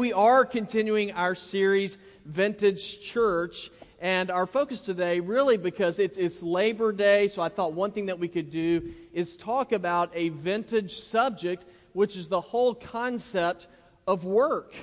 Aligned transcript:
we 0.00 0.14
are 0.14 0.46
continuing 0.46 1.12
our 1.12 1.34
series, 1.34 1.98
Vintage 2.24 3.02
Church. 3.02 3.70
And 4.00 4.30
our 4.30 4.46
focus 4.46 4.80
today, 4.80 5.20
really, 5.20 5.58
because 5.58 5.98
it's, 5.98 6.16
it's 6.16 6.42
Labor 6.42 6.90
Day, 6.90 7.28
so 7.28 7.42
I 7.42 7.50
thought 7.50 7.74
one 7.74 7.90
thing 7.90 8.06
that 8.06 8.18
we 8.18 8.26
could 8.26 8.48
do 8.48 8.94
is 9.12 9.36
talk 9.36 9.72
about 9.72 10.10
a 10.14 10.30
vintage 10.30 11.00
subject, 11.00 11.66
which 11.92 12.16
is 12.16 12.30
the 12.30 12.40
whole 12.40 12.74
concept 12.74 13.66
of 14.06 14.24
work. 14.24 14.74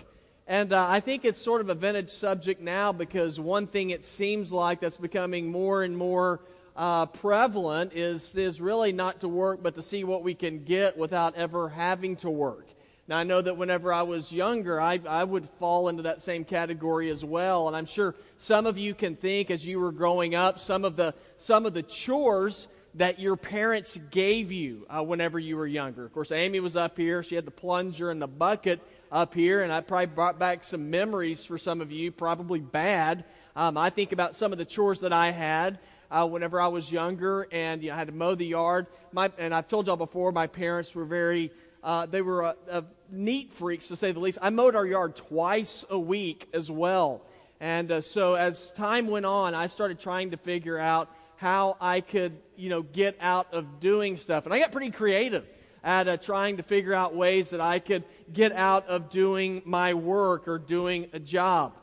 And 0.45 0.71
uh, 0.71 0.85
I 0.87 0.99
think 0.99 1.25
it's 1.25 1.41
sort 1.41 1.61
of 1.61 1.69
a 1.69 1.75
vintage 1.75 2.11
subject 2.11 2.61
now 2.61 2.91
because 2.91 3.39
one 3.39 3.65
thing 3.65 3.89
it 3.89 4.05
seems 4.05 4.51
like 4.51 4.81
that's 4.81 4.97
becoming 4.97 5.51
more 5.51 5.81
and 5.81 5.97
more 5.97 6.41
uh, 6.75 7.07
prevalent 7.07 7.93
is, 7.93 8.35
is 8.35 8.61
really 8.61 8.91
not 8.91 9.21
to 9.21 9.27
work, 9.27 9.63
but 9.63 9.73
to 9.73 9.81
see 9.81 10.03
what 10.03 10.21
we 10.21 10.35
can 10.35 10.63
get 10.63 10.95
without 10.95 11.33
ever 11.33 11.69
having 11.69 12.17
to 12.17 12.29
work. 12.29 12.66
Now, 13.07 13.17
I 13.17 13.23
know 13.23 13.41
that 13.41 13.55
whenever 13.55 13.93
I 13.93 14.01
was 14.01 14.33
younger, 14.33 14.81
I, 14.81 14.99
I 15.07 15.23
would 15.23 15.47
fall 15.59 15.87
into 15.87 16.03
that 16.03 16.21
same 16.21 16.43
category 16.43 17.09
as 17.09 17.23
well. 17.23 17.67
And 17.67 17.75
I'm 17.75 17.85
sure 17.85 18.15
some 18.37 18.65
of 18.65 18.77
you 18.77 18.93
can 18.93 19.15
think 19.15 19.49
as 19.49 19.65
you 19.65 19.79
were 19.79 19.93
growing 19.93 20.35
up, 20.35 20.59
some 20.59 20.83
of 20.83 20.97
the, 20.97 21.13
some 21.37 21.65
of 21.65 21.73
the 21.73 21.83
chores 21.83 22.67
that 22.95 23.19
your 23.19 23.37
parents 23.37 23.97
gave 24.11 24.51
you 24.51 24.85
uh, 24.89 25.01
whenever 25.03 25.39
you 25.39 25.55
were 25.55 25.67
younger. 25.67 26.03
Of 26.03 26.13
course, 26.13 26.33
Amy 26.33 26.59
was 26.59 26.75
up 26.75 26.97
here. 26.97 27.23
She 27.23 27.35
had 27.35 27.45
the 27.45 27.51
plunger 27.51 28.11
and 28.11 28.21
the 28.21 28.27
bucket 28.27 28.81
up 29.09 29.33
here, 29.33 29.63
and 29.63 29.71
I 29.71 29.79
probably 29.79 30.07
brought 30.07 30.37
back 30.37 30.65
some 30.65 30.89
memories 30.89 31.45
for 31.45 31.57
some 31.57 31.79
of 31.79 31.91
you, 31.91 32.11
probably 32.11 32.59
bad. 32.59 33.23
Um, 33.55 33.77
I 33.77 33.89
think 33.89 34.11
about 34.11 34.35
some 34.35 34.51
of 34.51 34.57
the 34.57 34.65
chores 34.65 34.99
that 35.01 35.13
I 35.13 35.31
had. 35.31 35.79
Uh, 36.09 36.25
whenever 36.25 36.61
I 36.61 36.67
was 36.67 36.89
younger, 36.89 37.49
and 37.51 37.83
you 37.83 37.89
know, 37.89 37.95
I 37.95 37.97
had 37.97 38.07
to 38.07 38.13
mow 38.13 38.33
the 38.33 38.45
yard. 38.45 38.87
My, 39.11 39.29
and 39.37 39.53
I've 39.53 39.67
told 39.67 39.87
y'all 39.87 39.97
before, 39.97 40.31
my 40.31 40.47
parents 40.47 40.95
were 40.95 41.03
very 41.03 41.51
uh, 41.83 42.05
they 42.05 42.21
were 42.21 42.41
a, 42.41 42.55
a 42.69 42.83
neat 43.11 43.53
freaks, 43.53 43.87
to 43.89 43.95
say 43.95 44.11
the 44.11 44.19
least. 44.19 44.37
I 44.41 44.49
mowed 44.49 44.75
our 44.75 44.85
yard 44.85 45.15
twice 45.15 45.85
a 45.89 45.99
week 45.99 46.49
as 46.53 46.69
well. 46.69 47.21
And 47.59 47.91
uh, 47.91 48.01
so 48.01 48.35
as 48.35 48.71
time 48.71 49.07
went 49.07 49.25
on, 49.25 49.55
I 49.55 49.67
started 49.67 49.99
trying 49.99 50.31
to 50.31 50.37
figure 50.37 50.77
out 50.77 51.09
how 51.37 51.77
I 51.79 52.01
could, 52.01 52.37
you 52.55 52.69
know, 52.69 52.81
get 52.81 53.17
out 53.21 53.53
of 53.53 53.79
doing 53.79 54.17
stuff. 54.17 54.45
And 54.45 54.53
I 54.53 54.59
got 54.59 54.71
pretty 54.71 54.91
creative 54.91 55.45
at 55.83 56.07
uh, 56.07 56.17
trying 56.17 56.57
to 56.57 56.63
figure 56.63 56.93
out 56.93 57.15
ways 57.15 57.51
that 57.51 57.61
I 57.61 57.79
could 57.79 58.03
get 58.33 58.51
out 58.51 58.87
of 58.87 59.09
doing 59.09 59.61
my 59.65 59.93
work 59.93 60.47
or 60.47 60.57
doing 60.57 61.07
a 61.13 61.19
job. 61.19 61.73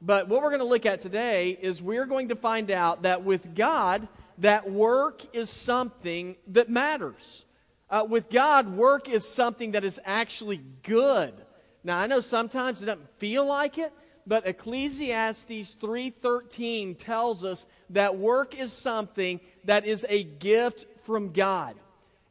But 0.00 0.28
what 0.28 0.42
we're 0.42 0.48
going 0.48 0.60
to 0.60 0.66
look 0.66 0.86
at 0.86 1.00
today 1.00 1.58
is 1.60 1.82
we're 1.82 2.06
going 2.06 2.28
to 2.28 2.36
find 2.36 2.70
out 2.70 3.02
that 3.02 3.22
with 3.22 3.54
God, 3.54 4.08
that 4.38 4.70
work 4.70 5.22
is 5.34 5.50
something 5.50 6.36
that 6.48 6.70
matters. 6.70 7.44
Uh, 7.90 8.06
with 8.08 8.30
God, 8.30 8.76
work 8.76 9.08
is 9.08 9.26
something 9.26 9.72
that 9.72 9.84
is 9.84 9.98
actually 10.04 10.60
good. 10.84 11.34
Now, 11.82 11.98
I 11.98 12.06
know 12.06 12.20
sometimes 12.20 12.82
it 12.82 12.86
doesn't 12.86 13.18
feel 13.18 13.44
like 13.44 13.78
it, 13.78 13.92
but 14.26 14.46
Ecclesiastes 14.46 15.74
3:13 15.74 16.94
tells 16.94 17.44
us 17.44 17.66
that 17.90 18.16
work 18.16 18.54
is 18.56 18.72
something 18.72 19.40
that 19.64 19.86
is 19.86 20.06
a 20.08 20.22
gift 20.22 20.86
from 21.00 21.32
God. 21.32 21.74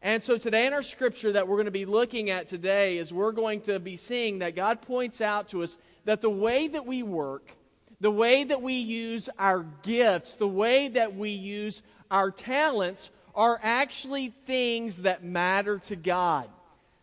And 0.02 0.24
so 0.24 0.38
today 0.38 0.66
in 0.66 0.72
our 0.72 0.84
scripture 0.84 1.34
that 1.34 1.48
we're 1.48 1.58
going 1.58 1.66
to 1.66 1.72
be 1.72 1.86
looking 1.86 2.30
at 2.30 2.48
today 2.48 2.98
is 2.98 3.12
we're 3.12 3.34
going 3.34 3.62
to 3.62 3.80
be 3.80 3.98
seeing 3.98 4.40
that 4.40 4.56
God 4.56 4.82
points 4.82 5.20
out 5.20 5.50
to 5.50 5.62
us 5.62 5.78
that 6.06 6.22
the 6.22 6.30
way 6.30 6.70
that 6.70 6.86
we 6.86 7.04
work, 7.04 7.52
the 8.00 8.12
way 8.12 8.46
that 8.46 8.62
we 8.62 8.76
use 8.76 9.30
our 9.38 9.66
gifts, 9.84 10.38
the 10.38 10.48
way 10.48 10.88
that 10.88 11.18
we 11.18 11.32
use 11.32 11.82
our 12.10 12.32
talents 12.32 13.12
are 13.40 13.58
actually 13.64 14.34
things 14.46 15.04
that 15.04 15.24
matter 15.24 15.80
to 15.80 15.96
God. 15.96 16.50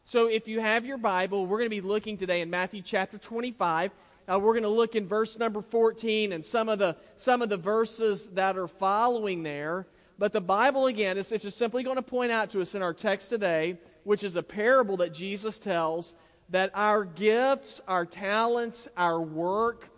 So 0.04 0.26
if 0.26 0.48
you 0.48 0.60
have 0.60 0.84
your 0.84 0.98
Bible, 0.98 1.46
we're 1.46 1.56
going 1.56 1.70
to 1.70 1.74
be 1.74 1.80
looking 1.80 2.18
today 2.18 2.42
in 2.42 2.50
Matthew 2.50 2.82
chapter 2.82 3.16
25. 3.16 3.90
Uh, 4.30 4.38
we're 4.38 4.52
going 4.52 4.62
to 4.62 4.68
look 4.68 4.94
in 4.94 5.08
verse 5.08 5.38
number 5.38 5.62
14 5.62 6.32
and 6.32 6.44
some 6.44 6.68
of 6.68 6.78
the, 6.78 6.94
some 7.16 7.40
of 7.40 7.48
the 7.48 7.56
verses 7.56 8.26
that 8.34 8.58
are 8.58 8.68
following 8.68 9.44
there. 9.44 9.86
But 10.18 10.34
the 10.34 10.42
Bible, 10.42 10.88
again, 10.88 11.16
is 11.16 11.32
it's 11.32 11.44
just 11.44 11.56
simply 11.56 11.82
going 11.82 11.96
to 11.96 12.02
point 12.02 12.30
out 12.30 12.50
to 12.50 12.60
us 12.60 12.74
in 12.74 12.82
our 12.82 12.92
text 12.92 13.30
today, 13.30 13.78
which 14.04 14.22
is 14.22 14.36
a 14.36 14.42
parable 14.42 14.98
that 14.98 15.14
Jesus 15.14 15.58
tells, 15.58 16.12
that 16.50 16.70
our 16.74 17.06
gifts, 17.06 17.80
our 17.88 18.04
talents, 18.04 18.88
our 18.94 19.22
work 19.22 19.88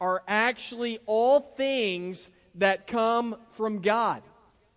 are 0.00 0.24
actually 0.26 0.98
all 1.06 1.38
things 1.38 2.32
that 2.56 2.88
come 2.88 3.36
from 3.52 3.80
God. 3.80 4.24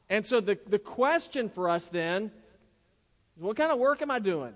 And 0.09 0.25
so 0.25 0.40
the, 0.40 0.57
the 0.68 0.79
question 0.79 1.50
for 1.50 1.69
us 1.69 1.90
then 1.90 2.31
is 3.35 3.44
what 3.44 3.57
kind 3.57 3.72
of 3.72 3.79
work 3.79 4.01
am 4.01 4.12
I 4.12 4.19
doing? 4.19 4.53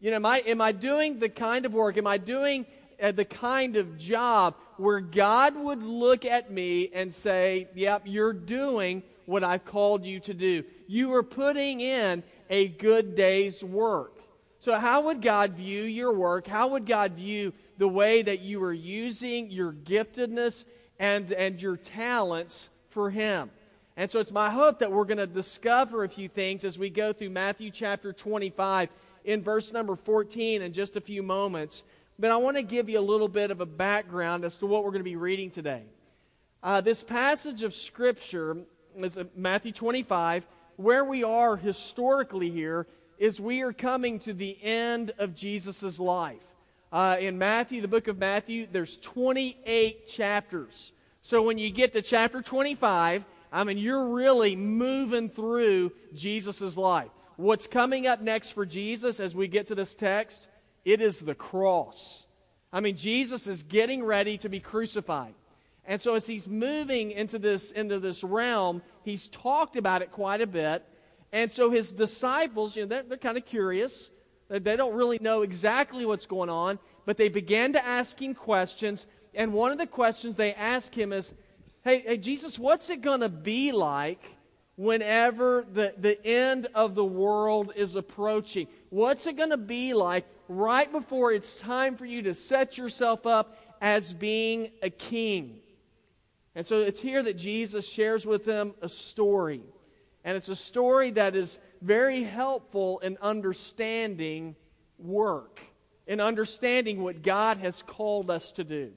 You 0.00 0.10
know, 0.10 0.16
am 0.16 0.26
I, 0.26 0.38
am 0.40 0.60
I 0.60 0.72
doing 0.72 1.18
the 1.18 1.28
kind 1.28 1.64
of 1.64 1.72
work, 1.72 1.96
am 1.96 2.06
I 2.06 2.18
doing 2.18 2.66
uh, 3.00 3.12
the 3.12 3.24
kind 3.24 3.76
of 3.76 3.96
job 3.96 4.54
where 4.76 5.00
God 5.00 5.56
would 5.56 5.82
look 5.82 6.24
at 6.24 6.50
me 6.50 6.90
and 6.92 7.14
say, 7.14 7.68
Yep, 7.74 8.02
you're 8.06 8.32
doing 8.32 9.02
what 9.26 9.44
I've 9.44 9.64
called 9.64 10.04
you 10.04 10.20
to 10.20 10.34
do. 10.34 10.64
You 10.86 11.12
are 11.14 11.22
putting 11.22 11.80
in 11.80 12.22
a 12.48 12.68
good 12.68 13.14
day's 13.14 13.62
work. 13.62 14.12
So, 14.58 14.78
how 14.78 15.02
would 15.02 15.22
God 15.22 15.52
view 15.52 15.82
your 15.82 16.12
work? 16.12 16.46
How 16.46 16.68
would 16.68 16.86
God 16.86 17.12
view 17.12 17.52
the 17.78 17.88
way 17.88 18.22
that 18.22 18.40
you 18.40 18.62
are 18.64 18.72
using 18.72 19.50
your 19.50 19.72
giftedness 19.72 20.64
and, 20.98 21.30
and 21.32 21.60
your 21.60 21.76
talents 21.76 22.68
for 22.90 23.10
Him? 23.10 23.50
And 23.98 24.10
so 24.10 24.20
it's 24.20 24.32
my 24.32 24.50
hope 24.50 24.80
that 24.80 24.92
we're 24.92 25.06
going 25.06 25.16
to 25.18 25.26
discover 25.26 26.04
a 26.04 26.08
few 26.08 26.28
things 26.28 26.66
as 26.66 26.78
we 26.78 26.90
go 26.90 27.14
through 27.14 27.30
Matthew 27.30 27.70
chapter 27.70 28.12
25 28.12 28.90
in 29.24 29.42
verse 29.42 29.72
number 29.72 29.96
14 29.96 30.60
in 30.60 30.72
just 30.74 30.96
a 30.96 31.00
few 31.00 31.22
moments. 31.22 31.82
But 32.18 32.30
I 32.30 32.36
want 32.36 32.58
to 32.58 32.62
give 32.62 32.90
you 32.90 32.98
a 32.98 33.00
little 33.00 33.28
bit 33.28 33.50
of 33.50 33.62
a 33.62 33.66
background 33.66 34.44
as 34.44 34.58
to 34.58 34.66
what 34.66 34.84
we're 34.84 34.90
going 34.90 35.00
to 35.00 35.04
be 35.04 35.16
reading 35.16 35.50
today. 35.50 35.84
Uh, 36.62 36.82
this 36.82 37.02
passage 37.02 37.62
of 37.62 37.72
Scripture 37.72 38.58
is 38.96 39.18
Matthew 39.34 39.72
25. 39.72 40.46
Where 40.76 41.04
we 41.04 41.24
are 41.24 41.56
historically 41.56 42.50
here 42.50 42.86
is 43.18 43.40
we 43.40 43.62
are 43.62 43.72
coming 43.72 44.18
to 44.20 44.34
the 44.34 44.58
end 44.62 45.12
of 45.18 45.34
Jesus' 45.34 45.98
life. 45.98 46.46
Uh, 46.92 47.16
in 47.18 47.38
Matthew, 47.38 47.80
the 47.80 47.88
book 47.88 48.08
of 48.08 48.18
Matthew, 48.18 48.66
there's 48.70 48.98
28 48.98 50.06
chapters. 50.06 50.92
So 51.22 51.42
when 51.42 51.56
you 51.56 51.70
get 51.70 51.94
to 51.94 52.02
chapter 52.02 52.42
25, 52.42 53.24
I 53.52 53.64
mean, 53.64 53.78
you're 53.78 54.14
really 54.14 54.56
moving 54.56 55.28
through 55.28 55.92
Jesus' 56.14 56.76
life. 56.76 57.10
What's 57.36 57.66
coming 57.66 58.06
up 58.06 58.20
next 58.20 58.52
for 58.52 58.64
Jesus 58.64 59.20
as 59.20 59.34
we 59.34 59.48
get 59.48 59.66
to 59.68 59.74
this 59.74 59.94
text? 59.94 60.48
It 60.84 61.00
is 61.00 61.20
the 61.20 61.34
cross. 61.34 62.26
I 62.72 62.80
mean, 62.80 62.96
Jesus 62.96 63.46
is 63.46 63.62
getting 63.62 64.04
ready 64.04 64.38
to 64.38 64.48
be 64.48 64.60
crucified. 64.60 65.34
And 65.84 66.00
so 66.00 66.14
as 66.14 66.26
he's 66.26 66.48
moving 66.48 67.12
into 67.12 67.38
this, 67.38 67.72
into 67.72 68.00
this 68.00 68.24
realm, 68.24 68.82
he's 69.04 69.28
talked 69.28 69.76
about 69.76 70.02
it 70.02 70.10
quite 70.10 70.40
a 70.40 70.46
bit. 70.46 70.84
And 71.32 71.50
so 71.52 71.70
his 71.70 71.92
disciples, 71.92 72.76
you 72.76 72.82
know, 72.82 72.88
they're, 72.88 73.02
they're 73.02 73.18
kind 73.18 73.36
of 73.36 73.44
curious. 73.44 74.10
They 74.48 74.76
don't 74.76 74.94
really 74.94 75.18
know 75.20 75.42
exactly 75.42 76.04
what's 76.06 76.26
going 76.26 76.50
on, 76.50 76.78
but 77.04 77.16
they 77.16 77.28
began 77.28 77.72
to 77.74 77.84
ask 77.84 78.20
him 78.20 78.34
questions. 78.34 79.06
And 79.34 79.52
one 79.52 79.72
of 79.72 79.78
the 79.78 79.86
questions 79.86 80.36
they 80.36 80.54
ask 80.54 80.96
him 80.96 81.12
is, 81.12 81.34
Hey, 81.86 82.00
hey 82.00 82.16
Jesus, 82.16 82.58
what's 82.58 82.90
it 82.90 83.00
going 83.00 83.20
to 83.20 83.28
be 83.28 83.70
like 83.70 84.20
whenever 84.74 85.64
the, 85.72 85.94
the 85.96 86.20
end 86.26 86.66
of 86.74 86.96
the 86.96 87.04
world 87.04 87.72
is 87.76 87.94
approaching? 87.94 88.66
What's 88.90 89.24
it 89.28 89.36
going 89.36 89.50
to 89.50 89.56
be 89.56 89.94
like 89.94 90.26
right 90.48 90.90
before 90.90 91.30
it's 91.30 91.54
time 91.54 91.94
for 91.94 92.04
you 92.04 92.22
to 92.22 92.34
set 92.34 92.76
yourself 92.76 93.24
up 93.24 93.56
as 93.80 94.12
being 94.12 94.72
a 94.82 94.90
king? 94.90 95.60
And 96.56 96.66
so 96.66 96.80
it's 96.80 97.00
here 97.00 97.22
that 97.22 97.36
Jesus 97.36 97.88
shares 97.88 98.26
with 98.26 98.44
them 98.44 98.74
a 98.82 98.88
story. 98.88 99.62
And 100.24 100.36
it's 100.36 100.48
a 100.48 100.56
story 100.56 101.12
that 101.12 101.36
is 101.36 101.60
very 101.80 102.24
helpful 102.24 102.98
in 102.98 103.16
understanding 103.22 104.56
work, 104.98 105.60
in 106.04 106.20
understanding 106.20 107.04
what 107.04 107.22
God 107.22 107.58
has 107.58 107.80
called 107.86 108.28
us 108.28 108.50
to 108.50 108.64
do. 108.64 108.90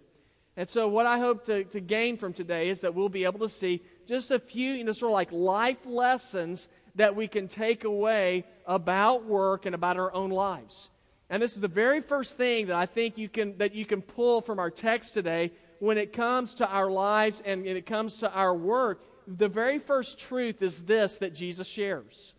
And 0.60 0.68
so, 0.68 0.90
what 0.90 1.06
I 1.06 1.20
hope 1.20 1.46
to, 1.46 1.64
to 1.64 1.80
gain 1.80 2.18
from 2.18 2.34
today 2.34 2.68
is 2.68 2.82
that 2.82 2.94
we'll 2.94 3.08
be 3.08 3.24
able 3.24 3.40
to 3.40 3.48
see 3.48 3.82
just 4.06 4.30
a 4.30 4.40
few, 4.40 4.74
you 4.74 4.84
know, 4.84 4.92
sort 4.92 5.12
of 5.12 5.14
like 5.14 5.32
life 5.32 5.86
lessons 5.86 6.68
that 6.96 7.16
we 7.16 7.30
can 7.30 7.48
take 7.48 7.86
away 7.86 8.44
about 8.66 9.24
work 9.24 9.66
and 9.66 9.74
about 9.74 9.96
our 9.96 10.14
own 10.14 10.32
lives. 10.32 10.90
And 11.30 11.42
this 11.42 11.56
is 11.56 11.62
the 11.62 11.70
very 11.70 12.02
first 12.02 12.36
thing 12.36 12.68
that 12.68 12.76
I 12.76 12.88
think 12.88 13.18
you 13.18 13.30
can, 13.30 13.58
that 13.60 13.74
you 13.74 13.86
can 13.86 14.02
pull 14.02 14.42
from 14.42 14.60
our 14.60 14.70
text 14.70 15.14
today 15.14 15.54
when 15.80 15.98
it 15.98 16.12
comes 16.12 16.56
to 16.56 16.68
our 16.68 16.92
lives 16.92 17.42
and 17.46 17.64
when 17.64 17.78
it 17.78 17.86
comes 17.86 18.16
to 18.18 18.30
our 18.30 18.54
work. 18.54 19.02
The 19.28 19.48
very 19.48 19.80
first 19.80 20.20
truth 20.20 20.62
is 20.62 20.84
this 20.84 21.20
that 21.20 21.34
Jesus 21.34 21.68
shares. 21.68 22.34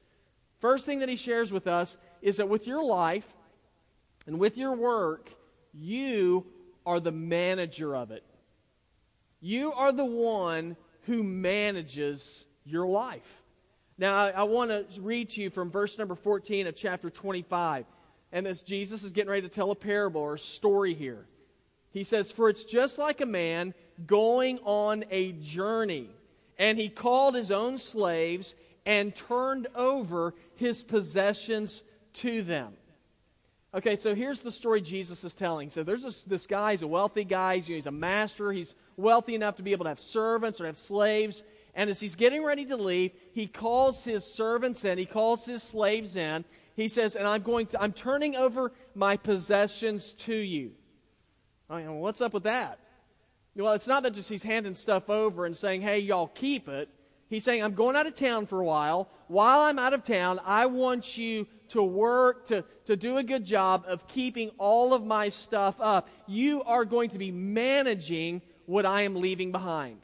First 0.59 0.85
thing 0.85 0.99
that 0.99 1.09
he 1.09 1.17
shares 1.17 1.55
with 1.55 1.67
us 1.67 1.97
is 2.21 2.37
that 2.37 2.51
with 2.51 2.67
your 2.67 2.85
life 2.85 3.33
and 4.27 4.39
with 4.39 4.59
your 4.59 4.77
work, 4.77 5.31
you 5.73 6.45
are 6.87 7.01
the 7.01 7.13
manager 7.13 7.95
of 7.95 8.11
it. 8.11 8.25
You 9.41 9.73
are 9.73 9.93
the 9.93 10.05
one 10.05 10.77
who 11.07 11.23
manages 11.23 12.45
your 12.65 12.87
life. 12.87 13.43
Now, 13.99 14.25
I, 14.25 14.31
I 14.31 14.43
want 14.45 14.71
to 14.71 15.01
read 15.01 15.31
to 15.31 15.43
you 15.43 15.51
from 15.51 15.71
verse 15.71 15.99
number 15.99 16.15
14 16.15 16.67
of 16.67 16.77
chapter 16.77 17.11
25. 17.11 17.87
And 18.33 18.47
this 18.47 18.63
Jesus 18.63 19.03
is 19.03 19.13
getting 19.13 19.31
ready 19.31 19.43
to 19.43 19.49
tell 19.49 19.71
a 19.71 19.75
parable 19.75 20.21
or 20.21 20.35
a 20.35 20.39
story 20.39 20.95
here. 20.95 21.27
He 21.91 22.05
says, 22.05 22.31
For 22.31 22.49
it's 22.49 22.65
just 22.65 22.99
like 22.99 23.21
a 23.21 23.27
man 23.27 23.75
going 24.07 24.59
on 24.65 25.05
a 25.11 25.33
journey. 25.33 26.11
And 26.59 26.79
he 26.79 26.89
called 26.89 27.35
his 27.35 27.51
own 27.51 27.79
slaves 27.79 28.55
and 28.87 29.15
turned 29.15 29.67
over 29.75 30.35
his 30.57 30.85
possessions 30.85 31.83
to 32.15 32.43
them. 32.43 32.75
Okay, 33.73 33.95
so 33.95 34.17
here's 34.17 34.43
the 34.43 34.51
story 34.51 34.81
Jesus 34.81 35.23
is 35.23 35.33
telling. 35.33 35.71
So 35.71 35.85
there's 35.85 36.03
this, 36.03 36.23
this 36.23 36.47
guy, 36.49 36.73
he's 36.73 36.83
a 36.83 36.89
wealthy 36.89 37.23
guy, 37.23 37.57
he's, 37.57 37.67
he's 37.67 37.87
a 37.87 37.93
master, 37.93 38.51
he's 38.51 38.75
wealthy 38.97 39.37
enough 39.37 39.57
to 39.57 39.63
be 39.63 39.71
able 39.71 39.85
to 39.85 39.91
have 39.91 40.01
servants 40.01 40.61
or 40.61 40.67
have 40.67 40.77
slaves. 40.77 41.45
And 41.75 41.89
as 41.89 42.01
he's 42.01 42.17
getting 42.17 42.45
ready 42.45 42.65
to 42.67 42.77
leave, 42.77 43.13
he 43.33 43.47
calls 43.47 44.03
his 44.03 44.25
servants 44.25 44.85
in, 44.85 44.99
he 44.99 45.07
calls 45.07 45.47
his 45.47 45.63
slaves 45.63 46.17
in. 46.17 46.45
He 46.75 46.89
says, 46.89 47.15
And 47.15 47.29
I'm 47.29 47.43
going 47.43 47.67
to, 47.69 47.81
I'm 47.81 47.93
turning 47.93 48.35
over 48.35 48.73
my 48.97 49.17
possessions 49.17 50.15
to 50.15 50.35
you. 50.35 50.73
I 51.69 51.83
mean, 51.83 51.95
what's 52.01 52.21
up 52.21 52.35
with 52.35 52.45
that? 52.45 52.81
Well, 53.55 53.75
it's 53.75 53.87
not 53.87 54.03
that 54.03 54.15
just 54.15 54.29
he's 54.29 54.43
handing 54.43 54.75
stuff 54.75 55.09
over 55.09 55.47
and 55.47 55.57
saying, 55.57 55.83
Hey, 55.83 56.01
y'all 56.01 56.27
keep 56.27 56.69
it. 56.69 56.89
He's 57.29 57.45
saying, 57.45 57.63
I'm 57.63 57.75
going 57.75 57.95
out 57.95 58.09
of 58.09 58.17
town 58.17 58.47
for 58.47 58.61
a 58.61 58.65
while. 58.65 59.09
While 59.29 59.61
I'm 59.61 59.79
out 59.79 59.95
of 59.95 60.03
town, 60.03 60.41
I 60.45 60.67
want 60.67 61.17
you 61.17 61.47
to 61.71 61.83
work, 61.83 62.47
to, 62.47 62.65
to 62.85 62.97
do 62.97 63.19
a 63.19 63.23
good 63.23 63.45
job 63.45 63.85
of 63.87 64.07
keeping 64.07 64.51
all 64.59 64.93
of 64.95 65.05
my 65.05 65.29
stuff 65.29 65.77
up. 65.81 66.09
You 66.27 66.63
are 66.65 66.85
going 66.85 67.11
to 67.11 67.19
be 67.19 67.31
managing 67.31 68.43
what 68.67 68.87
I 68.87 69.03
am 69.03 69.17
leaving 69.17 69.53
behind. 69.53 70.01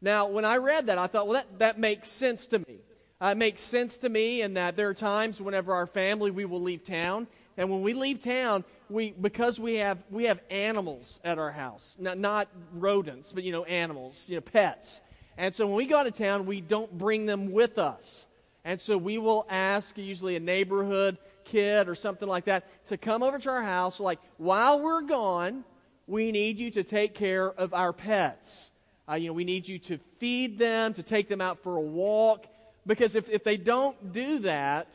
Now, 0.00 0.26
when 0.26 0.44
I 0.44 0.56
read 0.56 0.86
that, 0.86 0.98
I 0.98 1.06
thought, 1.06 1.26
well, 1.28 1.34
that, 1.34 1.58
that 1.58 1.78
makes 1.78 2.08
sense 2.08 2.46
to 2.48 2.58
me. 2.58 2.80
Uh, 3.20 3.28
it 3.28 3.36
makes 3.36 3.60
sense 3.60 3.98
to 3.98 4.08
me 4.08 4.42
in 4.42 4.54
that 4.54 4.74
there 4.74 4.88
are 4.88 4.94
times 4.94 5.40
whenever 5.40 5.72
our 5.72 5.86
family, 5.86 6.32
we 6.32 6.44
will 6.44 6.60
leave 6.60 6.84
town. 6.84 7.28
And 7.56 7.70
when 7.70 7.82
we 7.82 7.94
leave 7.94 8.20
town, 8.22 8.64
we, 8.88 9.12
because 9.12 9.60
we 9.60 9.76
have, 9.76 10.02
we 10.10 10.24
have 10.24 10.40
animals 10.50 11.20
at 11.24 11.38
our 11.38 11.52
house, 11.52 11.96
not, 12.00 12.18
not 12.18 12.48
rodents, 12.72 13.32
but, 13.32 13.44
you 13.44 13.52
know, 13.52 13.62
animals, 13.64 14.28
you 14.28 14.36
know, 14.36 14.40
pets. 14.40 15.00
And 15.36 15.54
so 15.54 15.66
when 15.66 15.76
we 15.76 15.86
go 15.86 15.98
out 15.98 16.06
of 16.08 16.14
town, 16.14 16.46
we 16.46 16.60
don't 16.60 16.98
bring 16.98 17.26
them 17.26 17.52
with 17.52 17.78
us. 17.78 18.26
And 18.64 18.80
so 18.80 18.96
we 18.96 19.18
will 19.18 19.46
ask 19.50 19.98
usually 19.98 20.36
a 20.36 20.40
neighborhood 20.40 21.18
kid 21.44 21.88
or 21.88 21.94
something 21.94 22.28
like 22.28 22.44
that 22.44 22.86
to 22.86 22.96
come 22.96 23.22
over 23.22 23.38
to 23.38 23.50
our 23.50 23.62
house. 23.62 23.98
Like, 23.98 24.20
while 24.36 24.80
we're 24.80 25.02
gone, 25.02 25.64
we 26.06 26.30
need 26.30 26.58
you 26.58 26.70
to 26.72 26.84
take 26.84 27.14
care 27.14 27.50
of 27.50 27.74
our 27.74 27.92
pets. 27.92 28.70
Uh, 29.08 29.14
you 29.14 29.26
know, 29.26 29.32
we 29.32 29.44
need 29.44 29.66
you 29.66 29.78
to 29.80 29.98
feed 30.18 30.58
them, 30.58 30.94
to 30.94 31.02
take 31.02 31.28
them 31.28 31.40
out 31.40 31.58
for 31.62 31.76
a 31.76 31.80
walk. 31.80 32.46
Because 32.86 33.16
if, 33.16 33.28
if 33.30 33.44
they 33.44 33.56
don't 33.56 34.12
do 34.12 34.40
that, 34.40 34.88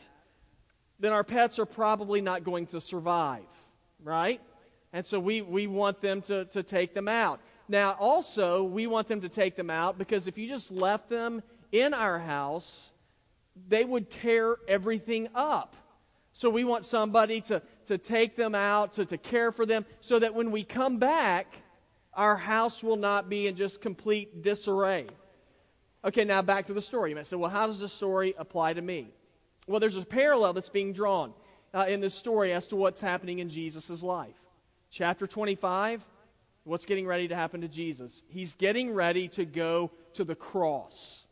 then 1.00 1.12
our 1.12 1.24
pets 1.24 1.60
are 1.60 1.66
probably 1.66 2.22
not 2.22 2.44
going 2.44 2.68
to 2.68 2.82
survive, 2.82 3.46
right? 4.04 4.42
And 4.94 5.06
so 5.06 5.20
we, 5.20 5.42
we 5.42 5.68
want 5.68 6.02
them 6.02 6.22
to, 6.24 6.46
to 6.46 6.64
take 6.64 6.94
them 6.94 7.08
out. 7.08 7.40
Now, 7.68 7.92
also, 8.00 8.64
we 8.64 8.88
want 8.88 9.08
them 9.08 9.22
to 9.22 9.30
take 9.30 9.56
them 9.56 9.70
out 9.70 9.98
because 9.98 10.28
if 10.28 10.38
you 10.38 10.48
just 10.48 10.72
left 10.72 11.10
them 11.10 11.44
in 11.72 11.94
our 11.94 12.18
house, 12.18 12.92
they 13.68 13.84
would 13.84 14.10
tear 14.10 14.58
everything 14.68 15.28
up. 15.36 15.76
So 16.34 16.50
we 16.50 16.64
want 16.64 16.86
somebody 16.86 17.42
to, 17.42 17.62
to 17.86 17.98
take 17.98 18.36
them 18.36 18.54
out, 18.54 18.94
to, 18.94 19.06
to 19.06 19.18
care 19.18 19.52
for 19.52 19.66
them, 19.66 19.86
so 20.02 20.20
that 20.20 20.36
when 20.36 20.52
we 20.52 20.64
come 20.64 20.98
back, 20.98 21.56
our 22.14 22.36
house 22.36 22.84
will 22.84 22.96
not 22.96 23.30
be 23.30 23.48
in 23.48 23.56
just 23.56 23.82
complete 23.82 24.44
disarray. 24.44 25.08
Okay, 26.06 26.24
now 26.24 26.42
back 26.42 26.68
to 26.68 26.74
the 26.74 26.82
story. 26.82 27.10
You 27.10 27.16
might 27.16 27.28
say, 27.28 27.36
well, 27.36 27.50
how 27.50 27.68
does 27.68 27.80
this 27.80 27.94
story 27.94 28.34
apply 28.38 28.74
to 28.74 28.82
me? 28.82 29.10
Well, 29.68 29.80
there's 29.80 29.98
a 29.98 30.06
parallel 30.06 30.54
that's 30.54 30.70
being 30.70 30.94
drawn 30.94 31.34
uh, 31.74 31.86
in 31.88 32.02
this 32.02 32.16
story 32.16 32.54
as 32.54 32.68
to 32.68 32.76
what's 32.76 33.02
happening 33.02 33.40
in 33.40 33.50
Jesus' 33.50 34.02
life. 34.02 34.40
Chapter 34.90 35.28
25, 35.28 36.06
what's 36.64 36.86
getting 36.86 37.06
ready 37.06 37.28
to 37.28 37.36
happen 37.36 37.62
to 37.62 37.68
Jesus? 37.68 38.24
He's 38.30 38.54
getting 38.54 38.94
ready 38.94 39.28
to 39.30 39.44
go 39.44 39.92
to 40.14 40.24
the 40.24 40.36
cross. 40.36 41.27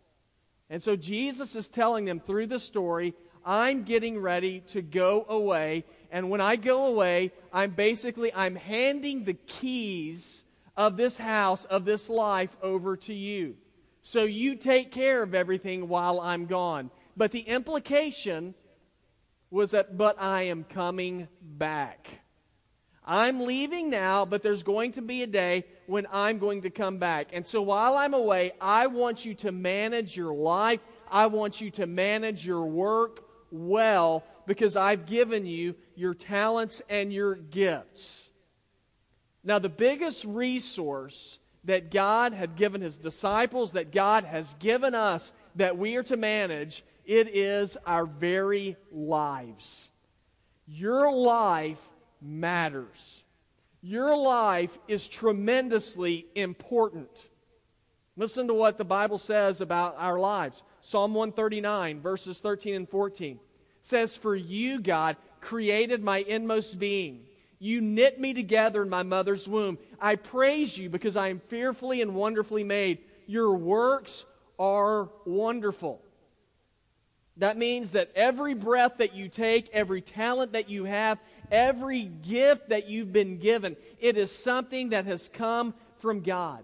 And 0.69 0.81
so 0.81 0.95
Jesus 0.95 1.56
is 1.56 1.67
telling 1.67 2.06
them 2.06 2.19
through 2.19 2.47
the 2.47 2.59
story, 2.59 3.13
I'm 3.45 3.83
getting 3.83 4.17
ready 4.19 4.62
to 4.67 4.81
go 4.81 5.25
away. 5.29 5.85
And 6.12 6.29
when 6.29 6.41
I 6.41 6.56
go 6.56 6.85
away, 6.85 7.31
I'm 7.53 7.71
basically 7.71 8.33
I'm 8.33 8.56
handing 8.56 9.23
the 9.23 9.35
keys 9.35 10.44
of 10.75 10.97
this 10.97 11.17
house, 11.17 11.65
of 11.65 11.85
this 11.85 12.09
life 12.09 12.57
over 12.62 12.97
to 12.97 13.13
you. 13.13 13.56
So 14.01 14.23
you 14.23 14.56
take 14.56 14.91
care 14.91 15.21
of 15.23 15.35
everything 15.35 15.88
while 15.88 16.19
I'm 16.19 16.47
gone. 16.47 16.89
But 17.15 17.31
the 17.31 17.41
implication 17.41 18.56
was 19.50 19.71
that, 19.71 19.97
but 19.97 20.15
I 20.19 20.44
am 20.44 20.63
coming 20.63 21.27
back. 21.41 22.21
I'm 23.06 23.41
leaving 23.41 23.89
now, 23.89 24.25
but 24.25 24.41
there's 24.41 24.63
going 24.63 24.94
to 24.94 25.01
be 25.01 25.21
a 25.21 25.27
day 25.27 25.65
when 25.88 26.08
I'm 26.12 26.40
going 26.40 26.62
to 26.64 26.70
come 26.70 26.98
back. 26.98 27.30
And 27.34 27.46
so 27.46 27.62
while 27.62 27.96
I'm 27.96 28.14
away, 28.14 28.54
I 28.60 28.88
want 28.88 29.26
you 29.26 29.34
to 29.36 29.52
manage 29.52 30.16
your 30.16 30.34
life. 30.34 30.80
I 31.12 31.28
want 31.28 31.62
you 31.62 31.72
to 31.72 31.86
manage 31.86 32.46
your 32.46 32.66
work 32.66 33.24
well 33.52 34.24
because 34.46 34.76
I've 34.76 35.06
given 35.06 35.46
you 35.46 35.76
your 35.96 36.14
talents 36.14 36.82
and 36.90 37.12
your 37.12 37.36
gifts. 37.36 38.30
Now, 39.44 39.60
the 39.60 39.70
biggest 39.70 40.26
resource 40.26 41.40
that 41.66 41.92
God 41.92 42.34
had 42.34 42.56
given 42.56 42.82
his 42.82 42.98
disciples, 42.98 43.74
that 43.74 43.92
God 43.92 44.24
has 44.24 44.56
given 44.56 44.96
us, 44.96 45.34
that 45.56 45.78
we 45.78 45.96
are 45.96 46.04
to 46.04 46.18
manage, 46.18 46.84
it 47.06 47.28
is 47.28 47.78
our 47.86 48.06
very 48.06 48.76
lives. 48.92 49.92
Your 50.68 51.12
life 51.12 51.82
matters. 52.22 53.25
Your 53.88 54.18
life 54.18 54.80
is 54.88 55.08
tremendously 55.08 56.26
important. 56.34 57.08
Listen 58.18 58.48
to 58.48 58.54
what 58.56 58.80
the 58.80 58.84
Bible 58.84 59.20
says 59.20 59.62
about 59.62 59.96
our 60.00 60.18
lives. 60.18 60.64
Psalm 60.82 61.14
139, 61.14 62.02
verses 62.02 62.40
13 62.40 62.74
and 62.74 62.90
14 62.90 63.40
says, 63.84 64.18
For 64.18 64.36
you, 64.36 64.82
God, 64.82 65.18
created 65.40 66.04
my 66.04 66.18
inmost 66.18 66.80
being. 66.80 67.26
You 67.60 67.80
knit 67.80 68.20
me 68.20 68.34
together 68.34 68.82
in 68.82 68.90
my 68.90 69.04
mother's 69.04 69.48
womb. 69.48 69.78
I 70.02 70.16
praise 70.16 70.76
you 70.76 70.90
because 70.90 71.16
I 71.16 71.28
am 71.28 71.40
fearfully 71.40 72.02
and 72.02 72.16
wonderfully 72.16 72.64
made. 72.64 73.04
Your 73.27 73.56
works 73.56 74.25
are 74.58 75.10
wonderful. 75.25 76.01
That 77.38 77.58
means 77.58 77.92
that 77.92 78.12
every 78.15 78.54
breath 78.54 78.98
that 78.98 79.13
you 79.13 79.27
take, 79.27 79.70
every 79.74 80.01
talent 80.01 80.54
that 80.54 80.70
you 80.70 80.86
have, 80.86 81.20
every 81.52 82.04
gift 82.04 82.70
that 82.70 82.88
you've 82.88 83.14
been 83.14 83.38
given, 83.38 83.75
it 84.00 84.18
is 84.18 84.32
something 84.32 84.90
that 84.90 85.06
has 85.06 85.30
come 85.30 85.74
from 86.00 86.22
God. 86.22 86.64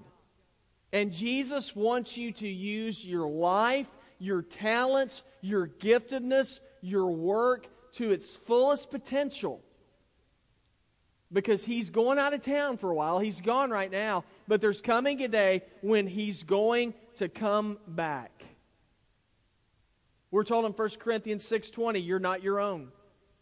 And 0.94 1.12
Jesus 1.12 1.76
wants 1.76 2.18
you 2.18 2.32
to 2.34 2.48
use 2.48 3.06
your 3.06 3.30
life, 3.30 3.88
your 4.20 4.42
talents, 4.42 5.24
your 5.42 5.68
giftedness, 5.68 6.60
your 6.82 7.10
work 7.10 7.68
to 7.94 8.12
its 8.12 8.36
fullest 8.36 8.92
potential. 8.92 9.62
Because 11.34 11.64
he's 11.64 11.90
going 11.90 12.20
out 12.20 12.34
of 12.34 12.42
town 12.42 12.78
for 12.78 12.90
a 12.92 12.96
while. 12.96 13.20
He's 13.20 13.40
gone 13.40 13.70
right 13.70 13.90
now. 13.90 14.26
But 14.50 14.60
there's 14.60 14.82
coming 14.82 15.22
a 15.24 15.30
day 15.30 15.64
when 15.82 16.08
he's 16.08 16.44
going 16.44 16.94
to 17.16 17.30
come 17.30 17.78
back. 17.88 18.44
We're 20.30 20.44
told 20.44 20.66
in 20.66 20.74
1 20.74 20.90
Corinthians 21.00 21.44
6:20, 21.44 22.06
you're 22.06 22.20
not 22.20 22.44
your 22.44 22.60
own. 22.60 22.92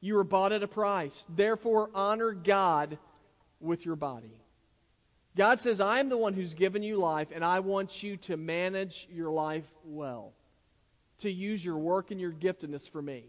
You 0.02 0.16
were 0.16 0.24
bought 0.24 0.52
at 0.52 0.64
a 0.64 0.68
price. 0.68 1.26
Therefore 1.30 1.90
honor 1.94 2.32
God 2.32 2.98
with 3.60 3.86
your 3.86 3.96
body. 3.96 4.32
God 5.36 5.60
says, 5.60 5.80
I 5.80 6.00
am 6.00 6.10
the 6.10 6.18
one 6.18 6.34
who's 6.34 6.54
given 6.54 6.84
you 6.84 6.98
life, 6.98 7.30
and 7.34 7.44
I 7.44 7.60
want 7.60 8.04
you 8.04 8.18
to 8.18 8.36
manage 8.36 9.08
your 9.12 9.30
life 9.30 9.66
well, 9.86 10.34
to 11.20 11.32
use 11.32 11.64
your 11.64 11.78
work 11.78 12.12
and 12.12 12.20
your 12.20 12.32
giftedness 12.32 12.90
for 12.90 13.02
me. 13.02 13.26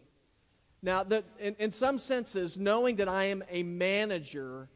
Now, 0.83 1.03
the, 1.05 1.25
in, 1.39 1.57
in 1.59 1.71
some 1.71 1.99
senses, 1.99 2.59
knowing 2.59 2.97
that 2.97 3.09
I 3.09 3.25
am 3.25 3.45
a 3.51 3.63
manager 3.63 4.69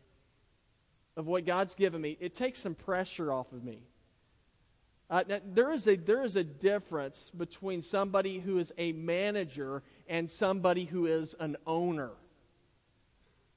of 1.17 1.27
what 1.27 1.47
God's 1.47 1.75
given 1.75 2.01
me, 2.01 2.17
it 2.21 2.35
takes 2.35 2.59
some 2.59 2.75
pressure 2.75 3.33
off 3.33 3.53
of 3.53 3.65
me. 3.65 3.81
Uh, 5.15 5.23
there, 5.55 5.71
is 5.71 5.87
a, 5.87 5.95
there 5.95 6.25
is 6.25 6.35
a 6.35 6.43
difference 6.43 7.31
between 7.39 7.83
somebody 7.83 8.41
who 8.41 8.59
is 8.59 8.73
a 8.77 8.91
manager 8.91 9.81
and 10.09 10.29
somebody 10.29 10.87
who 10.87 11.07
is 11.07 11.37
an 11.39 11.57
owner. 11.69 12.11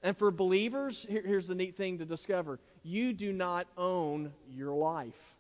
And 0.04 0.16
for 0.16 0.30
believers, 0.30 1.08
here, 1.10 1.24
here's 1.26 1.48
the 1.48 1.56
neat 1.56 1.76
thing 1.76 1.98
to 1.98 2.06
discover 2.06 2.60
you 2.84 3.12
do 3.12 3.34
not 3.34 3.66
own 3.76 4.34
your 4.54 4.72
life. 4.72 5.36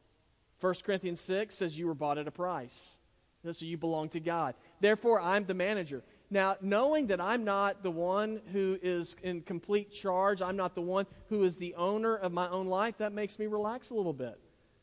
1 0.59 0.74
Corinthians 0.83 1.21
6 1.21 1.53
says 1.53 1.77
you 1.77 1.86
were 1.86 1.93
bought 1.93 2.17
at 2.17 2.27
a 2.27 2.31
price. 2.31 2.97
So 3.43 3.63
you 3.63 3.77
belong 3.77 4.09
to 4.09 4.19
God. 4.19 4.55
Therefore, 4.79 5.21
I'm 5.21 5.45
the 5.45 5.53
manager. 5.53 6.01
Now, 6.31 6.55
knowing 6.62 7.07
that 7.07 7.21
I'm 7.21 7.43
not 7.43 7.83
the 7.83 7.91
one 7.91 8.41
who 8.53 8.79
is 8.81 9.15
in 9.21 9.41
complete 9.41 9.91
charge, 9.91 10.41
I'm 10.41 10.57
not 10.57 10.74
the 10.74 10.81
one 10.81 11.05
who 11.29 11.43
is 11.43 11.57
the 11.57 11.75
owner 11.75 12.15
of 12.15 12.33
my 12.33 12.50
own 12.50 12.65
life, 12.65 12.97
that 12.97 13.13
makes 13.13 13.38
me 13.38 13.45
relax 13.45 13.91
a 13.91 13.93
little 13.93 14.13
bit. 14.13 14.39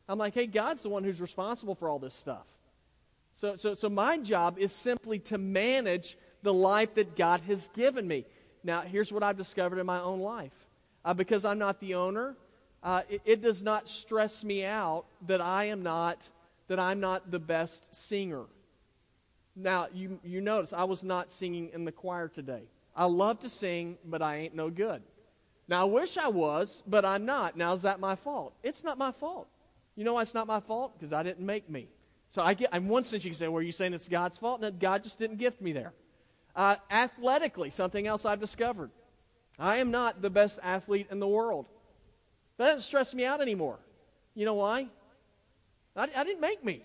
I'm 0.09 0.19
like, 0.19 0.35
hey, 0.35 0.47
God's 0.47 0.83
the 0.83 0.89
one 0.89 1.05
who's 1.05 1.21
responsible 1.21 1.75
for 1.75 1.89
all 1.89 1.99
this 1.99 2.15
stuff. 2.15 2.47
So, 3.35 3.57
so, 3.57 3.75
so 3.75 3.89
my 3.89 4.19
job 4.19 4.59
is 4.59 4.73
simply 4.73 5.19
to 5.21 5.39
manage 5.39 6.17
the 6.43 6.53
life 6.53 6.95
that 6.95 7.17
God 7.17 7.41
has 7.43 7.69
given 7.69 8.07
me. 8.07 8.27
Now, 8.63 8.83
here's 8.83 9.11
what 9.11 9.23
I've 9.23 9.37
discovered 9.37 9.79
in 9.79 9.87
my 9.87 10.01
own 10.01 10.21
life. 10.21 10.53
Uh, 11.05 11.15
because 11.15 11.45
I'm 11.45 11.59
not 11.59 11.81
the 11.81 11.95
owner, 11.95 12.37
uh, 12.83 13.03
it, 13.09 13.23
it 13.25 13.43
does 13.43 13.63
not 13.63 13.89
stress 13.89 14.45
me 14.45 14.65
out 14.65 15.05
that 15.27 15.41
I 15.41 15.65
am 15.65 15.83
not 15.83 16.19
that 16.69 16.81
I'm 16.81 17.01
not 17.01 17.31
the 17.31 17.39
best 17.39 17.85
singer. 17.95 18.45
Now, 19.57 19.89
you, 19.93 20.19
you 20.25 20.41
notice 20.41 20.73
I 20.73 20.85
was 20.85 21.03
not 21.03 21.33
singing 21.33 21.71
in 21.73 21.85
the 21.85 21.93
choir 21.93 22.29
today. 22.29 22.63
I 22.97 23.05
love 23.05 23.41
to 23.41 23.49
sing, 23.49 23.99
but 24.05 24.23
I 24.23 24.37
ain't 24.37 24.55
no 24.55 24.71
good. 24.71 25.03
Now, 25.69 25.83
I 25.83 25.85
wish 25.85 26.17
I 26.17 26.29
was, 26.29 26.83
but 26.87 27.05
I'm 27.05 27.25
not. 27.25 27.57
Now, 27.57 27.73
is 27.73 27.83
that 27.83 28.01
my 28.01 28.15
fault? 28.15 28.55
It's 28.63 28.83
not 28.85 28.99
my 28.99 29.13
fault. 29.13 29.47
You 29.97 30.05
know 30.05 30.15
why 30.15 30.23
it's 30.23 30.35
not 30.35 30.47
my 30.47 30.61
fault? 30.61 30.99
Because 30.99 31.13
I 31.13 31.23
didn't 31.23 31.45
make 31.45 31.69
me. 31.71 31.89
So 32.31 32.43
I 32.43 32.55
get, 32.55 32.75
in 32.75 32.89
one 32.89 33.05
sense, 33.05 33.25
you 33.25 33.31
can 33.31 33.39
say, 33.39 33.47
well, 33.47 33.59
are 33.59 33.63
you 33.63 33.73
saying 33.73 33.95
it's 33.95 34.09
God's 34.09 34.39
fault? 34.39 34.61
No, 34.61 34.71
God 34.71 35.05
just 35.05 35.19
didn't 35.19 35.37
gift 35.37 35.61
me 35.61 35.73
there. 35.73 35.93
Uh, 36.57 36.77
athletically, 36.91 37.71
something 37.71 38.07
else 38.07 38.25
I've 38.25 38.41
discovered. 38.41 38.91
I 39.59 39.77
am 39.77 39.91
not 39.91 40.21
the 40.21 40.31
best 40.31 40.59
athlete 40.63 41.07
in 41.11 41.21
the 41.21 41.29
world. 41.29 41.67
That 42.57 42.67
doesn't 42.67 42.83
stress 42.83 43.15
me 43.15 43.25
out 43.25 43.41
anymore. 43.41 43.79
You 44.35 44.45
know 44.47 44.55
why? 44.55 44.89
I, 45.97 46.09
I 46.17 46.25
didn't 46.25 46.41
make 46.41 46.65
me. 46.65 46.83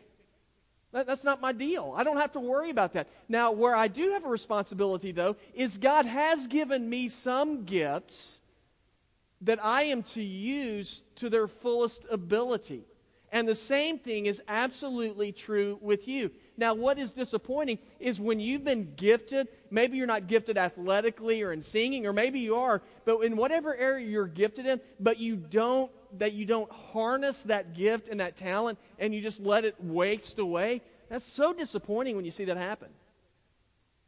That, 0.91 1.05
that's 1.05 1.23
not 1.23 1.41
my 1.41 1.51
deal. 1.51 1.93
I 1.95 2.03
don't 2.03 2.17
have 2.17 2.31
to 2.33 2.39
worry 2.39 2.69
about 2.69 2.93
that. 2.93 3.07
Now, 3.27 3.51
where 3.51 3.75
I 3.75 3.87
do 3.87 4.11
have 4.11 4.25
a 4.25 4.29
responsibility, 4.29 5.11
though, 5.11 5.35
is 5.53 5.77
God 5.77 6.05
has 6.05 6.47
given 6.47 6.89
me 6.89 7.07
some 7.07 7.63
gifts 7.65 8.39
that 9.41 9.63
I 9.63 9.83
am 9.83 10.03
to 10.03 10.21
use 10.21 11.01
to 11.15 11.29
their 11.29 11.47
fullest 11.47 12.05
ability. 12.09 12.83
And 13.31 13.47
the 13.47 13.55
same 13.55 13.99
thing 13.99 14.25
is 14.25 14.41
absolutely 14.47 15.31
true 15.31 15.77
with 15.81 16.07
you. 16.07 16.31
Now, 16.57 16.73
what 16.73 16.97
is 16.97 17.11
disappointing 17.11 17.79
is 17.99 18.19
when 18.19 18.39
you've 18.39 18.63
been 18.63 18.93
gifted, 18.95 19.47
maybe 19.69 19.97
you're 19.97 20.07
not 20.07 20.27
gifted 20.27 20.57
athletically 20.57 21.41
or 21.41 21.51
in 21.51 21.61
singing, 21.61 22.05
or 22.05 22.13
maybe 22.13 22.39
you 22.39 22.55
are, 22.55 22.81
but 23.05 23.19
in 23.19 23.37
whatever 23.37 23.75
area 23.75 24.05
you're 24.05 24.27
gifted 24.27 24.65
in, 24.65 24.81
but 24.99 25.19
you 25.19 25.35
don't 25.35 25.91
that 26.17 26.33
you 26.33 26.43
don't 26.43 26.71
harness 26.71 27.43
that 27.43 27.75
gift 27.75 28.07
and 28.07 28.19
that 28.19 28.35
talent 28.35 28.79
and 28.97 29.13
you 29.13 29.21
just 29.21 29.39
let 29.39 29.63
it 29.63 29.75
waste 29.79 30.39
away. 30.39 30.81
That's 31.07 31.25
so 31.25 31.53
disappointing 31.53 32.15
when 32.15 32.25
you 32.25 32.31
see 32.31 32.45
that 32.45 32.57
happen. 32.57 32.89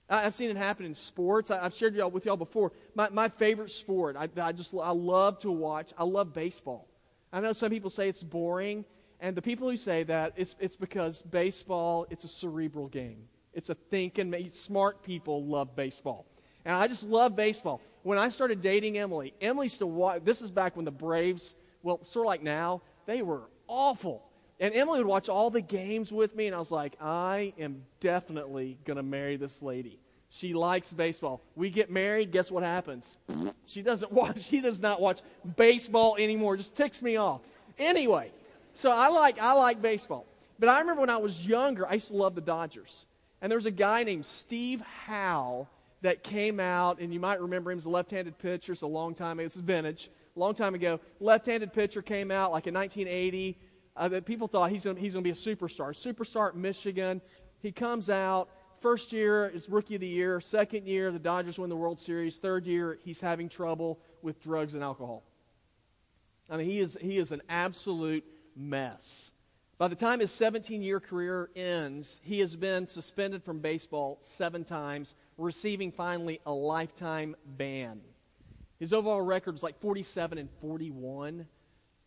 I've 0.09 0.35
seen 0.35 0.49
it 0.49 0.57
happen 0.57 0.85
in 0.85 0.93
sports. 0.93 1.51
I've 1.51 1.73
shared 1.73 1.95
y'all 1.95 2.11
with 2.11 2.25
y'all 2.25 2.35
before. 2.35 2.73
My, 2.95 3.09
my 3.09 3.29
favorite 3.29 3.71
sport, 3.71 4.17
I, 4.17 4.27
I 4.41 4.51
just 4.51 4.73
I 4.73 4.91
love 4.91 5.39
to 5.39 5.51
watch. 5.51 5.93
I 5.97 6.03
love 6.03 6.33
baseball. 6.33 6.87
I 7.31 7.39
know 7.39 7.53
some 7.53 7.69
people 7.69 7.89
say 7.89 8.09
it's 8.09 8.23
boring. 8.23 8.83
And 9.21 9.37
the 9.37 9.41
people 9.41 9.69
who 9.69 9.77
say 9.77 10.03
that, 10.03 10.33
it's, 10.35 10.55
it's 10.59 10.75
because 10.75 11.21
baseball, 11.21 12.07
it's 12.09 12.23
a 12.23 12.27
cerebral 12.27 12.87
game. 12.87 13.27
It's 13.53 13.69
a 13.69 13.75
thinking, 13.75 14.33
smart 14.51 15.03
people 15.03 15.45
love 15.45 15.75
baseball. 15.75 16.25
And 16.65 16.75
I 16.75 16.87
just 16.87 17.03
love 17.03 17.35
baseball. 17.35 17.81
When 18.01 18.17
I 18.17 18.29
started 18.29 18.61
dating 18.61 18.97
Emily, 18.97 19.33
Emily 19.39 19.67
used 19.67 19.79
to 19.79 19.85
watch, 19.85 20.23
this 20.25 20.41
is 20.41 20.49
back 20.49 20.75
when 20.75 20.85
the 20.85 20.91
Braves, 20.91 21.53
well, 21.83 21.99
sort 22.05 22.25
of 22.25 22.27
like 22.27 22.41
now, 22.41 22.81
they 23.05 23.21
were 23.21 23.43
awful. 23.67 24.23
And 24.59 24.73
Emily 24.73 24.99
would 24.99 25.07
watch 25.07 25.29
all 25.29 25.51
the 25.51 25.61
games 25.61 26.11
with 26.11 26.35
me, 26.35 26.47
and 26.47 26.55
I 26.55 26.59
was 26.59 26.71
like, 26.71 26.95
I 26.99 27.53
am 27.59 27.83
definitely 27.99 28.77
going 28.85 28.97
to 28.97 29.03
marry 29.03 29.35
this 29.37 29.61
lady. 29.61 29.99
She 30.29 30.53
likes 30.53 30.93
baseball. 30.93 31.41
We 31.55 31.69
get 31.69 31.91
married, 31.91 32.31
guess 32.31 32.49
what 32.49 32.63
happens? 32.63 33.17
She 33.67 33.83
doesn't 33.83 34.11
watch, 34.13 34.41
she 34.41 34.61
does 34.61 34.79
not 34.79 34.99
watch 34.99 35.19
baseball 35.57 36.15
anymore. 36.17 36.57
Just 36.57 36.73
ticks 36.73 37.01
me 37.01 37.17
off. 37.17 37.41
Anyway, 37.77 38.31
so 38.73 38.91
I 38.91 39.09
like, 39.09 39.39
I 39.39 39.53
like 39.53 39.81
baseball. 39.81 40.25
But 40.59 40.69
I 40.69 40.79
remember 40.79 41.01
when 41.01 41.09
I 41.09 41.17
was 41.17 41.45
younger, 41.45 41.87
I 41.87 41.93
used 41.93 42.09
to 42.09 42.15
love 42.15 42.35
the 42.35 42.41
Dodgers. 42.41 43.05
And 43.41 43.51
there 43.51 43.57
was 43.57 43.65
a 43.65 43.71
guy 43.71 44.03
named 44.03 44.25
Steve 44.25 44.81
Howe 44.81 45.67
that 46.01 46.23
came 46.23 46.59
out, 46.59 46.99
and 46.99 47.13
you 47.13 47.19
might 47.19 47.41
remember 47.41 47.71
him 47.71 47.77
as 47.77 47.85
a 47.85 47.89
left 47.89 48.11
handed 48.11 48.37
pitcher. 48.37 48.71
It's 48.71 48.81
a 48.81 48.87
long 48.87 49.13
time 49.13 49.39
ago. 49.39 49.45
It's 49.45 49.55
vintage. 49.55 50.09
A 50.35 50.39
long 50.39 50.53
time 50.53 50.75
ago. 50.75 50.99
Left 51.19 51.45
handed 51.45 51.73
pitcher 51.73 52.01
came 52.01 52.31
out 52.31 52.51
like 52.51 52.67
in 52.67 52.73
1980. 52.73 53.57
Uh, 53.93 54.07
that 54.07 54.25
people 54.25 54.47
thought 54.47 54.71
he's 54.71 54.85
going 54.85 54.95
he's 54.95 55.13
to 55.15 55.21
be 55.21 55.31
a 55.31 55.33
superstar. 55.33 55.89
Superstar 55.89 56.49
at 56.49 56.55
Michigan. 56.55 57.21
He 57.59 57.71
comes 57.71 58.09
out. 58.09 58.49
First 58.79 59.11
year 59.11 59.47
is 59.47 59.69
rookie 59.69 59.95
of 59.95 60.01
the 60.01 60.07
year. 60.07 60.39
Second 60.39 60.87
year, 60.87 61.11
the 61.11 61.19
Dodgers 61.19 61.59
win 61.59 61.69
the 61.69 61.75
World 61.75 61.99
Series. 61.99 62.39
Third 62.39 62.65
year, 62.65 62.97
he's 63.03 63.19
having 63.19 63.49
trouble 63.49 63.99
with 64.21 64.41
drugs 64.41 64.73
and 64.73 64.83
alcohol. 64.83 65.23
I 66.49 66.57
mean, 66.57 66.67
he 66.67 66.79
is, 66.79 66.97
he 67.01 67.17
is 67.17 67.31
an 67.31 67.41
absolute 67.49 68.23
mess. 68.55 69.31
By 69.77 69.87
the 69.87 69.95
time 69.95 70.19
his 70.19 70.31
17 70.31 70.81
year 70.83 70.99
career 70.99 71.49
ends, 71.55 72.21
he 72.23 72.39
has 72.41 72.55
been 72.55 72.85
suspended 72.85 73.43
from 73.43 73.59
baseball 73.59 74.19
seven 74.21 74.63
times, 74.63 75.15
receiving 75.37 75.91
finally 75.91 76.39
a 76.45 76.51
lifetime 76.51 77.35
ban. 77.45 78.01
His 78.79 78.93
overall 78.93 79.21
record 79.21 79.53
was 79.53 79.63
like 79.63 79.79
47 79.79 80.37
and 80.37 80.49
41. 80.61 81.47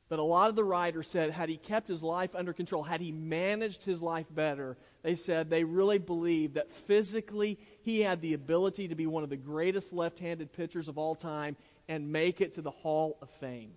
But 0.09 0.19
a 0.19 0.23
lot 0.23 0.51
of 0.51 0.57
the 0.57 0.65
writers 0.65 1.09
said, 1.09 1.31
had 1.31 1.49
he 1.49 1.57
kept 1.57 1.89
his 1.89 2.03
life 2.03 2.35
under 2.35 2.53
control, 2.53 2.83
had 2.83 3.01
he 3.01 3.11
managed 3.11 3.85
his 3.85 4.03
life 4.03 4.27
better, 4.31 4.77
they 5.03 5.15
said 5.15 5.49
they 5.49 5.65
really 5.65 5.99
believed 5.99 6.55
that 6.55 6.71
physically 6.71 7.59
he 7.83 8.03
had 8.03 8.21
the 8.21 8.35
ability 8.35 8.89
to 8.89 8.95
be 8.95 9.07
one 9.07 9.25
of 9.25 9.31
the 9.31 9.37
greatest 9.37 9.93
left 9.93 10.19
handed 10.19 10.53
pitchers 10.53 10.89
of 10.89 10.99
all 10.99 11.15
time 11.15 11.57
and 11.89 12.13
make 12.13 12.41
it 12.41 12.53
to 12.53 12.63
the 12.63 12.71
Hall 12.71 13.19
of 13.23 13.31
Fame. 13.31 13.73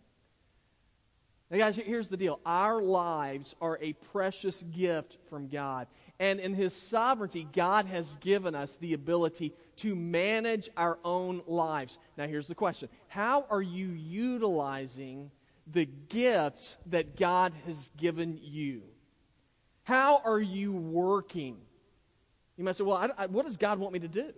Now, 1.49 1.57
guys, 1.57 1.77
here's 1.77 2.09
the 2.09 2.17
deal 2.17 2.39
our 2.45 2.81
lives 2.81 3.55
are 3.61 3.79
a 3.81 3.93
precious 3.93 4.63
gift 4.63 5.17
from 5.29 5.47
God. 5.47 5.87
And 6.19 6.39
in 6.39 6.53
His 6.53 6.73
sovereignty, 6.73 7.47
God 7.53 7.85
has 7.85 8.17
given 8.17 8.53
us 8.53 8.75
the 8.75 8.93
ability 8.93 9.53
to 9.77 9.95
manage 9.95 10.69
our 10.75 10.97
own 11.05 11.41
lives. 11.45 11.99
Now, 12.17 12.27
here's 12.27 12.47
the 12.47 12.55
question 12.55 12.89
How 13.07 13.45
are 13.49 13.61
you 13.61 13.87
utilizing 13.87 15.31
the 15.71 15.85
gifts 15.85 16.79
that 16.87 17.15
God 17.15 17.53
has 17.65 17.91
given 17.95 18.39
you? 18.41 18.81
How 19.83 20.21
are 20.25 20.41
you 20.41 20.73
working? 20.73 21.57
You 22.57 22.63
might 22.65 22.75
say, 22.75 22.83
Well, 22.83 22.97
I, 22.97 23.09
I, 23.23 23.25
what 23.27 23.45
does 23.45 23.55
God 23.55 23.79
want 23.79 23.93
me 23.93 23.99
to 23.99 24.07
do? 24.09 24.33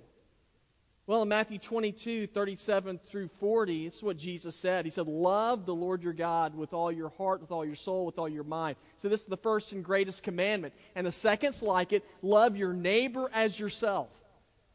Well, 1.09 1.23
in 1.23 1.29
Matthew 1.29 1.57
22, 1.57 2.27
37 2.27 2.99
through 2.99 3.29
40, 3.39 3.87
it's 3.87 4.03
what 4.03 4.15
Jesus 4.15 4.55
said. 4.55 4.85
He 4.85 4.91
said, 4.91 5.07
Love 5.07 5.65
the 5.65 5.73
Lord 5.73 6.03
your 6.03 6.13
God 6.13 6.53
with 6.53 6.71
all 6.71 6.91
your 6.91 7.09
heart, 7.09 7.41
with 7.41 7.49
all 7.49 7.65
your 7.65 7.73
soul, 7.73 8.05
with 8.05 8.19
all 8.19 8.29
your 8.29 8.43
mind. 8.43 8.75
So, 8.97 9.09
this 9.09 9.21
is 9.21 9.25
the 9.25 9.35
first 9.35 9.71
and 9.71 9.83
greatest 9.83 10.21
commandment. 10.21 10.75
And 10.93 11.07
the 11.07 11.11
second's 11.11 11.63
like 11.63 11.93
it 11.93 12.05
love 12.21 12.55
your 12.55 12.73
neighbor 12.73 13.27
as 13.33 13.59
yourself. 13.59 14.09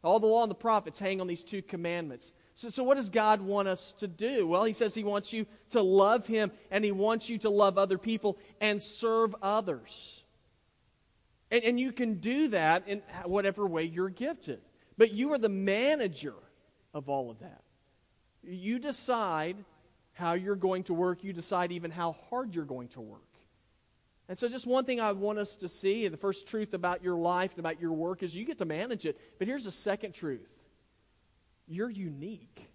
All 0.03 0.19
the 0.19 0.27
law 0.27 0.43
and 0.43 0.51
the 0.51 0.57
prophets 0.57 0.99
hang 0.99 1.21
on 1.21 1.29
these 1.29 1.45
two 1.45 1.63
commandments. 1.63 2.33
So, 2.55 2.69
so, 2.69 2.83
what 2.83 2.97
does 2.97 3.11
God 3.11 3.41
want 3.41 3.69
us 3.69 3.93
to 3.99 4.09
do? 4.09 4.49
Well, 4.49 4.65
He 4.65 4.73
says 4.73 4.93
He 4.93 5.05
wants 5.05 5.33
you 5.33 5.47
to 5.71 5.83
love 5.83 6.27
Him 6.27 6.51
and 6.73 6.85
He 6.85 6.91
wants 6.91 7.29
you 7.29 7.39
to 7.39 7.49
love 7.49 7.79
other 7.79 7.97
people 7.97 8.39
and 8.61 8.83
serve 8.83 9.37
others. 9.41 10.21
And, 11.53 11.63
and 11.63 11.79
you 11.79 11.93
can 11.93 12.15
do 12.15 12.49
that 12.49 12.89
in 12.89 13.03
whatever 13.25 13.69
way 13.69 13.85
you're 13.85 14.09
gifted. 14.09 14.63
But 14.97 15.13
you 15.13 15.33
are 15.33 15.39
the 15.39 15.49
manager 15.49 16.35
of 16.93 17.09
all 17.09 17.31
of 17.31 17.41
that. 17.41 17.63
You 18.43 18.79
decide 18.79 19.57
how 20.13 20.35
you're 20.35 20.55
going 20.55 20.85
to 20.85 20.95
work, 20.95 21.25
you 21.25 21.33
decide 21.33 21.73
even 21.73 21.91
how 21.91 22.13
hard 22.31 22.55
you're 22.55 22.65
going 22.65 22.89
to 22.89 23.01
work. 23.01 23.21
And 24.29 24.39
so, 24.39 24.49
just 24.49 24.67
one 24.67 24.85
thing 24.85 25.01
I 25.01 25.13
want 25.13 25.39
us 25.39 25.57
to 25.57 25.69
see, 25.69 26.09
the 26.09 26.17
first 26.17 26.47
truth 26.47 26.73
about 26.73 27.03
your 27.03 27.17
life 27.17 27.51
and 27.53 27.61
about 27.61 27.81
your 27.81 27.93
work 27.93 28.23
is 28.23 28.35
you 28.35 28.45
get 28.47 28.59
to 28.59 28.65
manage 28.65 29.05
it. 29.05 29.21
But 29.39 29.49
here's 29.49 29.65
the 29.65 29.73
second 29.73 30.13
truth 30.13 30.49
you're 31.67 31.91
unique. 31.91 32.71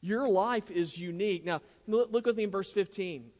Your 0.00 0.28
life 0.28 0.70
is 0.70 0.98
unique. 0.98 1.44
Now, 1.44 1.62
look 1.86 2.26
with 2.26 2.36
me 2.36 2.44
in 2.44 2.50
verse 2.50 2.70
15. 2.70 3.30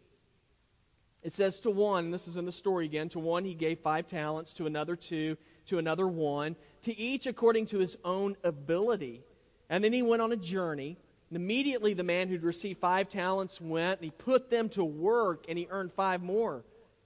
It 1.23 1.33
says, 1.33 1.61
To 1.61 1.71
one, 1.71 2.11
this 2.11 2.28
is 2.28 2.37
in 2.37 2.47
the 2.47 2.52
story 2.52 2.85
again, 2.85 3.09
to 3.11 3.18
one 3.18 3.44
he 3.44 3.54
gave 3.54 3.80
five 3.80 4.06
talents, 4.06 4.52
to 4.54 4.66
another 4.66 4.97
two, 4.97 5.37
to 5.66 5.78
another 5.78 6.06
one, 6.06 6.56
to 6.85 6.99
each 6.99 7.26
according 7.26 7.67
to 7.67 7.79
his 7.79 7.97
own 8.05 8.37
ability. 8.43 9.23
And 9.69 9.83
then 9.83 9.93
he 9.93 10.03
went 10.03 10.23
on 10.23 10.33
a 10.33 10.37
journey. 10.37 10.97
And 11.31 11.37
immediately 11.37 11.95
the 11.95 12.03
man 12.03 12.29
who'd 12.29 12.43
received 12.43 12.81
five 12.81 13.09
talents 13.09 13.61
went, 13.61 14.00
and 14.00 14.05
he 14.05 14.11
put 14.11 14.50
them 14.50 14.69
to 14.71 14.85
work, 14.85 15.47
and 15.49 15.59
he 15.59 15.67
earned 15.71 15.93
five 15.93 16.23
more. 16.23 16.64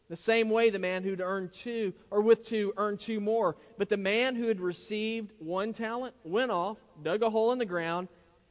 The 0.09 0.17
same 0.17 0.49
way 0.49 0.71
the 0.71 0.79
man 0.79 1.03
who'd 1.03 1.21
earned 1.21 1.53
two, 1.53 1.93
or 2.11 2.21
with 2.21 2.45
two, 2.45 2.73
earned 2.77 3.01
two 3.01 3.21
more. 3.21 3.57
But 3.77 3.91
the 3.91 3.97
man 3.97 4.37
who 4.37 4.49
had 4.49 4.61
received 4.61 5.33
one 5.39 5.73
talent 5.73 6.15
went 6.25 6.51
off, 6.51 6.79
dug 7.03 7.23
a 7.23 7.31
hole 7.31 7.53
in 7.53 7.59
the 7.59 7.67
ground, 7.67 8.09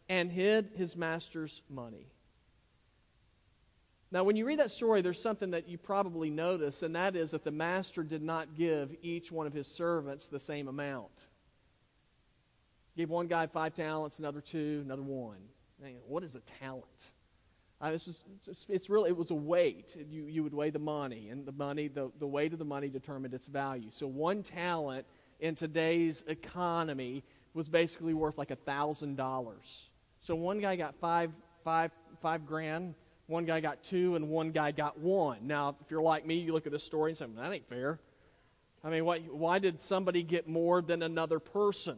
and 0.08 0.32
hid 0.32 0.70
his 0.76 0.96
master's 0.96 1.64
money. 1.70 2.08
Now, 4.10 4.24
when 4.24 4.38
you 4.38 4.46
read 4.46 4.60
that 4.60 4.72
story, 4.72 5.02
there's 5.02 5.22
something 5.22 5.52
that 5.52 5.68
you 5.68 5.78
probably 5.78 6.30
notice, 6.30 6.82
and 6.82 6.96
that 6.96 7.16
is 7.16 7.32
that 7.32 7.44
the 7.44 7.52
master 7.52 8.04
did 8.04 8.22
not 8.22 8.56
give 8.56 8.96
each 9.02 9.32
one 9.32 9.48
of 9.48 9.54
his 9.54 9.68
servants 9.68 10.28
the 10.28 10.40
same 10.40 10.70
amount. 10.70 11.12
Gave 12.96 13.10
one 13.10 13.28
guy 13.28 13.48
five 13.48 13.76
talents, 13.76 14.20
another 14.20 14.40
two, 14.40 14.82
another 14.86 15.04
one. 15.04 15.38
what 16.08 16.24
is 16.24 16.36
a 16.36 16.40
talent? 16.40 17.12
Uh, 17.80 17.92
this 17.92 18.08
is, 18.08 18.24
it's, 18.70 18.90
really, 18.90 19.10
it 19.10 19.18
was 19.18 19.30
a 19.30 19.36
weight. 19.36 19.96
You, 20.10 20.26
you 20.26 20.42
would 20.42 20.54
weigh 20.54 20.72
the 20.72 20.80
money, 20.80 21.30
and 21.30 21.46
the 21.46 21.52
money, 21.52 21.90
the, 21.90 22.10
the 22.18 22.26
weight 22.26 22.54
of 22.54 22.60
the 22.60 22.66
money 22.66 22.88
determined 22.88 23.34
its 23.34 23.48
value. 23.48 23.90
So 23.92 24.08
one 24.08 24.42
talent 24.42 25.06
in 25.40 25.54
today's 25.54 26.24
economy 26.28 27.24
was 27.54 27.68
basically 27.68 28.14
worth 28.14 28.38
like 28.38 28.52
a 28.52 28.56
thousand 28.56 29.18
dollars. 29.18 29.90
So 30.22 30.34
one 30.34 30.60
guy 30.60 30.76
got 30.76 30.96
five, 30.96 31.32
five, 31.64 31.92
five 32.22 32.46
grand 32.48 32.96
One 33.28 33.46
guy 33.46 33.60
got 33.60 33.84
two 33.84 34.16
and 34.16 34.30
one 34.30 34.52
guy 34.52 34.72
got 34.72 35.00
one. 35.00 35.48
Now, 35.48 35.76
if 35.84 35.92
you're 35.92 36.02
like 36.02 36.26
me, 36.26 36.40
you 36.40 36.54
look 36.54 36.66
at 36.66 36.72
this 36.72 36.84
story 36.84 37.12
and 37.12 37.18
say, 37.18 37.26
that 37.36 37.52
ain't 37.52 37.68
fair. 37.68 38.00
I 38.84 38.90
mean, 38.90 39.04
why, 39.04 39.20
why 39.20 39.60
did 39.60 39.82
somebody 39.82 40.24
get 40.24 40.48
more 40.48 40.82
than 40.82 41.04
another 41.04 41.40
person? 41.40 41.98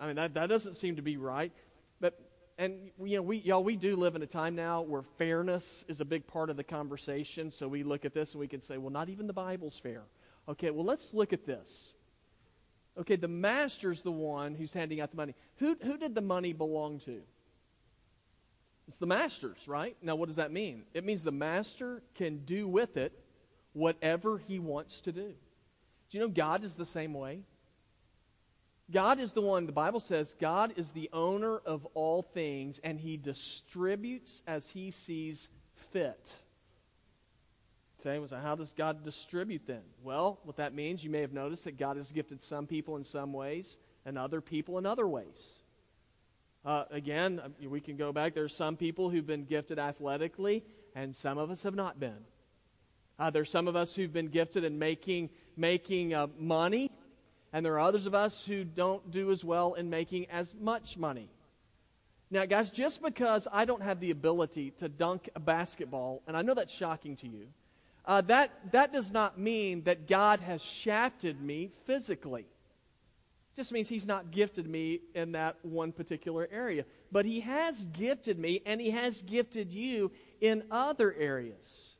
I 0.00 0.06
mean, 0.06 0.16
that, 0.16 0.34
that 0.34 0.48
doesn't 0.48 0.74
seem 0.74 0.96
to 0.96 1.02
be 1.02 1.16
right. 1.16 1.52
But, 2.00 2.18
and, 2.58 2.90
you 3.02 3.16
know, 3.16 3.22
we, 3.22 3.36
y'all, 3.38 3.62
we 3.62 3.76
do 3.76 3.94
live 3.94 4.16
in 4.16 4.22
a 4.22 4.26
time 4.26 4.56
now 4.56 4.82
where 4.82 5.02
fairness 5.02 5.84
is 5.86 6.00
a 6.00 6.04
big 6.04 6.26
part 6.26 6.50
of 6.50 6.56
the 6.56 6.64
conversation. 6.64 7.52
So 7.52 7.68
we 7.68 7.84
look 7.84 8.04
at 8.04 8.12
this 8.12 8.32
and 8.32 8.40
we 8.40 8.48
can 8.48 8.62
say, 8.62 8.78
well, 8.78 8.90
not 8.90 9.10
even 9.10 9.28
the 9.28 9.32
Bible's 9.32 9.78
fair. 9.78 10.02
Okay, 10.48 10.70
well, 10.70 10.84
let's 10.84 11.14
look 11.14 11.32
at 11.32 11.46
this. 11.46 11.92
Okay, 12.98 13.14
the 13.14 13.28
master's 13.28 14.02
the 14.02 14.10
one 14.10 14.56
who's 14.56 14.72
handing 14.72 15.00
out 15.00 15.10
the 15.10 15.16
money. 15.16 15.34
Who, 15.58 15.76
who 15.82 15.96
did 15.96 16.16
the 16.16 16.20
money 16.20 16.52
belong 16.52 16.98
to? 17.00 17.22
It's 18.90 18.98
the 18.98 19.06
master's, 19.06 19.68
right? 19.68 19.96
Now, 20.02 20.16
what 20.16 20.26
does 20.26 20.34
that 20.34 20.50
mean? 20.50 20.82
It 20.94 21.04
means 21.04 21.22
the 21.22 21.30
master 21.30 22.02
can 22.16 22.38
do 22.38 22.66
with 22.66 22.96
it 22.96 23.12
whatever 23.72 24.38
he 24.38 24.58
wants 24.58 25.00
to 25.02 25.12
do. 25.12 25.32
Do 26.08 26.18
you 26.18 26.18
know 26.18 26.28
God 26.28 26.64
is 26.64 26.74
the 26.74 26.84
same 26.84 27.14
way? 27.14 27.42
God 28.90 29.20
is 29.20 29.32
the 29.32 29.42
one, 29.42 29.66
the 29.66 29.72
Bible 29.72 30.00
says, 30.00 30.34
God 30.40 30.72
is 30.74 30.90
the 30.90 31.08
owner 31.12 31.58
of 31.58 31.86
all 31.94 32.22
things, 32.22 32.80
and 32.82 32.98
he 32.98 33.16
distributes 33.16 34.42
as 34.44 34.70
he 34.70 34.90
sees 34.90 35.48
fit. 35.92 36.34
Say, 38.02 38.20
so 38.26 38.38
how 38.38 38.56
does 38.56 38.72
God 38.72 39.04
distribute 39.04 39.68
then? 39.68 39.82
Well, 40.02 40.40
what 40.42 40.56
that 40.56 40.74
means, 40.74 41.04
you 41.04 41.10
may 41.10 41.20
have 41.20 41.32
noticed 41.32 41.62
that 41.62 41.78
God 41.78 41.96
has 41.96 42.10
gifted 42.10 42.42
some 42.42 42.66
people 42.66 42.96
in 42.96 43.04
some 43.04 43.32
ways 43.32 43.78
and 44.04 44.18
other 44.18 44.40
people 44.40 44.78
in 44.78 44.86
other 44.86 45.06
ways. 45.06 45.59
Uh, 46.64 46.84
again, 46.90 47.40
uh, 47.42 47.68
we 47.68 47.80
can 47.80 47.96
go 47.96 48.12
back. 48.12 48.34
There's 48.34 48.54
some 48.54 48.76
people 48.76 49.08
who've 49.08 49.26
been 49.26 49.44
gifted 49.44 49.78
athletically, 49.78 50.62
and 50.94 51.16
some 51.16 51.38
of 51.38 51.50
us 51.50 51.62
have 51.62 51.74
not 51.74 51.98
been. 51.98 52.24
Uh, 53.18 53.30
there's 53.30 53.50
some 53.50 53.66
of 53.68 53.76
us 53.76 53.94
who've 53.94 54.12
been 54.12 54.28
gifted 54.28 54.64
in 54.64 54.78
making 54.78 55.30
making 55.56 56.14
uh, 56.14 56.26
money, 56.38 56.90
and 57.52 57.64
there 57.64 57.74
are 57.74 57.80
others 57.80 58.06
of 58.06 58.14
us 58.14 58.44
who 58.44 58.64
don't 58.64 59.10
do 59.10 59.30
as 59.30 59.44
well 59.44 59.74
in 59.74 59.90
making 59.90 60.26
as 60.30 60.54
much 60.54 60.96
money. 60.96 61.28
Now, 62.30 62.44
guys, 62.46 62.70
just 62.70 63.02
because 63.02 63.48
I 63.50 63.64
don't 63.64 63.82
have 63.82 63.98
the 63.98 64.10
ability 64.10 64.72
to 64.78 64.88
dunk 64.88 65.28
a 65.34 65.40
basketball, 65.40 66.22
and 66.26 66.36
I 66.36 66.42
know 66.42 66.54
that's 66.54 66.72
shocking 66.72 67.16
to 67.16 67.26
you, 67.26 67.48
uh, 68.06 68.20
that, 68.22 68.72
that 68.72 68.92
does 68.92 69.12
not 69.12 69.38
mean 69.38 69.82
that 69.84 70.06
God 70.06 70.40
has 70.40 70.62
shafted 70.62 71.42
me 71.42 71.70
physically. 71.84 72.46
Just 73.56 73.72
means 73.72 73.88
He's 73.88 74.06
not 74.06 74.30
gifted 74.30 74.68
me 74.68 75.00
in 75.14 75.32
that 75.32 75.56
one 75.62 75.92
particular 75.92 76.48
area. 76.52 76.84
But 77.10 77.26
He 77.26 77.40
has 77.40 77.86
gifted 77.86 78.38
me, 78.38 78.62
and 78.64 78.80
He 78.80 78.90
has 78.90 79.22
gifted 79.22 79.72
you 79.72 80.12
in 80.40 80.64
other 80.70 81.12
areas. 81.14 81.96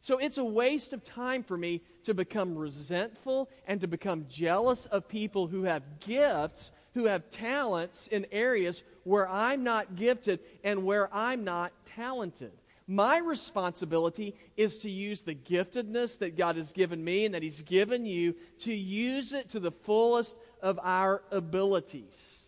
So 0.00 0.18
it's 0.18 0.38
a 0.38 0.44
waste 0.44 0.92
of 0.92 1.04
time 1.04 1.42
for 1.42 1.56
me 1.56 1.82
to 2.04 2.14
become 2.14 2.56
resentful 2.56 3.50
and 3.66 3.80
to 3.80 3.88
become 3.88 4.26
jealous 4.28 4.86
of 4.86 5.08
people 5.08 5.48
who 5.48 5.64
have 5.64 6.00
gifts, 6.00 6.70
who 6.94 7.06
have 7.06 7.28
talents 7.30 8.06
in 8.06 8.26
areas 8.32 8.82
where 9.04 9.28
I'm 9.28 9.64
not 9.64 9.96
gifted 9.96 10.40
and 10.64 10.84
where 10.84 11.12
I'm 11.14 11.44
not 11.44 11.72
talented. 11.84 12.52
My 12.86 13.18
responsibility 13.18 14.34
is 14.56 14.78
to 14.78 14.90
use 14.90 15.22
the 15.22 15.34
giftedness 15.34 16.18
that 16.20 16.38
God 16.38 16.56
has 16.56 16.72
given 16.72 17.04
me 17.04 17.26
and 17.26 17.34
that 17.34 17.42
He's 17.42 17.60
given 17.60 18.06
you 18.06 18.34
to 18.60 18.72
use 18.72 19.34
it 19.34 19.50
to 19.50 19.60
the 19.60 19.72
fullest 19.72 20.36
of 20.62 20.78
our 20.82 21.22
abilities. 21.30 22.44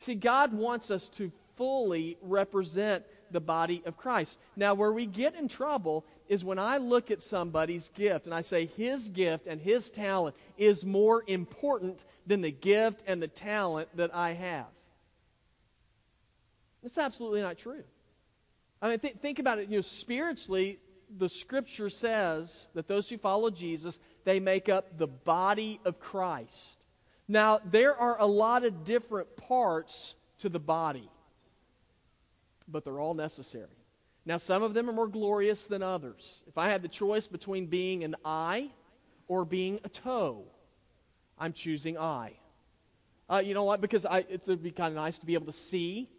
See, 0.00 0.14
God 0.14 0.52
wants 0.52 0.90
us 0.90 1.08
to 1.10 1.30
fully 1.56 2.16
represent 2.22 3.04
the 3.30 3.40
body 3.40 3.82
of 3.84 3.96
Christ. 3.96 4.38
Now, 4.56 4.74
where 4.74 4.92
we 4.92 5.06
get 5.06 5.34
in 5.34 5.46
trouble 5.46 6.04
is 6.28 6.44
when 6.44 6.58
I 6.58 6.78
look 6.78 7.10
at 7.10 7.22
somebody's 7.22 7.90
gift 7.90 8.26
and 8.26 8.34
I 8.34 8.40
say 8.40 8.66
his 8.66 9.08
gift 9.08 9.46
and 9.46 9.60
his 9.60 9.90
talent 9.90 10.36
is 10.56 10.84
more 10.84 11.22
important 11.26 12.04
than 12.26 12.40
the 12.40 12.50
gift 12.50 13.02
and 13.06 13.22
the 13.22 13.28
talent 13.28 13.88
that 13.96 14.14
I 14.14 14.32
have. 14.32 14.66
That's 16.82 16.98
absolutely 16.98 17.42
not 17.42 17.58
true. 17.58 17.84
I 18.80 18.88
mean, 18.88 18.98
th- 18.98 19.16
think 19.16 19.38
about 19.38 19.58
it. 19.58 19.68
You 19.68 19.78
know, 19.78 19.82
spiritually, 19.82 20.78
the 21.16 21.28
scripture 21.28 21.90
says 21.90 22.68
that 22.74 22.88
those 22.88 23.08
who 23.08 23.18
follow 23.18 23.50
Jesus, 23.50 23.98
they 24.24 24.40
make 24.40 24.68
up 24.68 24.98
the 24.98 25.06
body 25.06 25.80
of 25.84 26.00
Christ. 26.00 26.78
Now, 27.28 27.60
there 27.64 27.94
are 27.94 28.20
a 28.20 28.26
lot 28.26 28.64
of 28.64 28.84
different 28.84 29.36
parts 29.36 30.14
to 30.38 30.48
the 30.48 30.60
body, 30.60 31.08
but 32.66 32.84
they're 32.84 33.00
all 33.00 33.14
necessary. 33.14 33.66
Now, 34.26 34.36
some 34.36 34.62
of 34.62 34.74
them 34.74 34.88
are 34.88 34.92
more 34.92 35.08
glorious 35.08 35.66
than 35.66 35.82
others. 35.82 36.42
If 36.46 36.58
I 36.58 36.68
had 36.68 36.82
the 36.82 36.88
choice 36.88 37.26
between 37.26 37.66
being 37.66 38.04
an 38.04 38.16
eye 38.24 38.70
or 39.28 39.44
being 39.44 39.80
a 39.84 39.88
toe, 39.88 40.44
I'm 41.38 41.52
choosing 41.52 41.98
eye. 41.98 42.34
Uh, 43.28 43.42
you 43.44 43.54
know 43.54 43.64
what? 43.64 43.80
Because 43.80 44.04
I, 44.04 44.18
it 44.28 44.42
would 44.46 44.62
be 44.62 44.72
kind 44.72 44.88
of 44.88 44.96
nice 44.96 45.18
to 45.20 45.26
be 45.26 45.34
able 45.34 45.46
to 45.46 45.52
see 45.52 46.10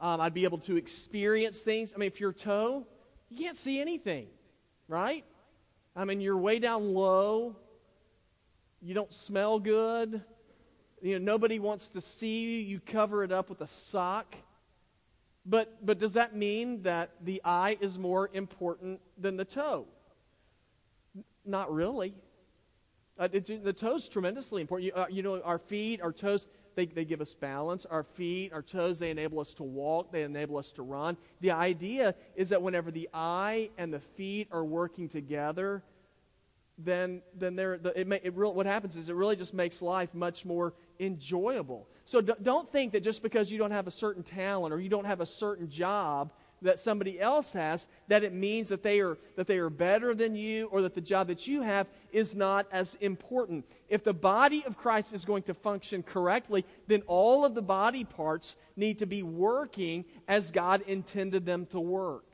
um, 0.00 0.20
I'd 0.20 0.34
be 0.34 0.44
able 0.44 0.58
to 0.58 0.76
experience 0.76 1.60
things. 1.60 1.92
I 1.94 1.98
mean, 1.98 2.06
if 2.06 2.20
you're 2.20 2.30
a 2.30 2.34
toe, 2.34 2.86
you 3.30 3.36
can't 3.36 3.56
see 3.56 3.80
anything, 3.80 4.26
right? 4.88 5.24
I 5.94 6.04
mean, 6.04 6.20
you're 6.20 6.36
way 6.36 6.58
down 6.58 6.94
low. 6.94 7.56
You 8.82 8.94
don't 8.94 9.12
smell 9.12 9.58
good. 9.58 10.22
You 11.02 11.18
know, 11.18 11.24
nobody 11.24 11.58
wants 11.58 11.88
to 11.90 12.00
see 12.00 12.42
you. 12.42 12.58
You 12.66 12.80
cover 12.80 13.24
it 13.24 13.32
up 13.32 13.48
with 13.48 13.60
a 13.60 13.66
sock. 13.66 14.34
But, 15.46 15.84
but 15.84 15.98
does 15.98 16.14
that 16.14 16.34
mean 16.34 16.82
that 16.82 17.10
the 17.22 17.40
eye 17.44 17.78
is 17.80 17.98
more 17.98 18.30
important 18.32 19.00
than 19.16 19.36
the 19.36 19.44
toe? 19.44 19.86
Not 21.44 21.72
really. 21.72 22.14
Uh, 23.18 23.28
it, 23.32 23.64
the 23.64 23.72
toe's 23.72 24.08
tremendously 24.08 24.60
important. 24.60 24.86
You, 24.86 25.02
uh, 25.02 25.06
you 25.10 25.22
know, 25.22 25.40
our 25.42 25.58
feet, 25.58 26.02
our 26.02 26.12
toes, 26.12 26.46
they, 26.80 26.86
they 26.86 27.04
give 27.04 27.20
us 27.20 27.34
balance. 27.34 27.84
Our 27.86 28.02
feet, 28.02 28.52
our 28.52 28.62
toes, 28.62 28.98
they 28.98 29.10
enable 29.10 29.40
us 29.40 29.52
to 29.54 29.62
walk, 29.62 30.12
they 30.12 30.22
enable 30.22 30.56
us 30.56 30.72
to 30.72 30.82
run. 30.82 31.16
The 31.40 31.50
idea 31.50 32.14
is 32.34 32.48
that 32.48 32.62
whenever 32.62 32.90
the 32.90 33.08
eye 33.12 33.70
and 33.76 33.92
the 33.92 34.00
feet 34.00 34.48
are 34.50 34.64
working 34.64 35.08
together, 35.08 35.82
then, 36.78 37.20
then 37.36 37.56
there, 37.56 37.76
the, 37.76 37.98
it, 37.98 38.06
may, 38.06 38.20
it 38.22 38.34
real, 38.34 38.54
what 38.54 38.64
happens 38.64 38.96
is 38.96 39.10
it 39.10 39.14
really 39.14 39.36
just 39.36 39.52
makes 39.52 39.82
life 39.82 40.14
much 40.14 40.46
more 40.46 40.72
enjoyable. 40.98 41.86
So 42.06 42.22
d- 42.22 42.32
don't 42.40 42.70
think 42.72 42.92
that 42.92 43.02
just 43.02 43.22
because 43.22 43.52
you 43.52 43.58
don't 43.58 43.72
have 43.72 43.86
a 43.86 43.90
certain 43.90 44.22
talent 44.22 44.72
or 44.72 44.80
you 44.80 44.88
don't 44.88 45.04
have 45.04 45.20
a 45.20 45.26
certain 45.26 45.68
job 45.68 46.32
that 46.62 46.78
somebody 46.78 47.20
else 47.20 47.52
has 47.52 47.86
that 48.08 48.22
it 48.22 48.32
means 48.32 48.68
that 48.68 48.82
they 48.82 49.00
are 49.00 49.18
that 49.36 49.46
they 49.46 49.58
are 49.58 49.70
better 49.70 50.14
than 50.14 50.34
you 50.34 50.66
or 50.66 50.82
that 50.82 50.94
the 50.94 51.00
job 51.00 51.28
that 51.28 51.46
you 51.46 51.62
have 51.62 51.86
is 52.12 52.34
not 52.34 52.66
as 52.70 52.96
important. 52.96 53.64
If 53.88 54.04
the 54.04 54.12
body 54.12 54.64
of 54.66 54.76
christ 54.76 55.12
is 55.12 55.24
going 55.24 55.44
to 55.44 55.54
function 55.54 56.02
correctly 56.02 56.64
then 56.86 57.02
all 57.06 57.44
of 57.44 57.54
the 57.54 57.62
body 57.62 58.04
parts 58.04 58.56
need 58.76 58.98
to 58.98 59.06
be 59.06 59.22
working 59.22 60.04
as 60.28 60.50
god 60.50 60.82
intended 60.86 61.46
them 61.46 61.66
to 61.66 61.80
work. 61.80 62.24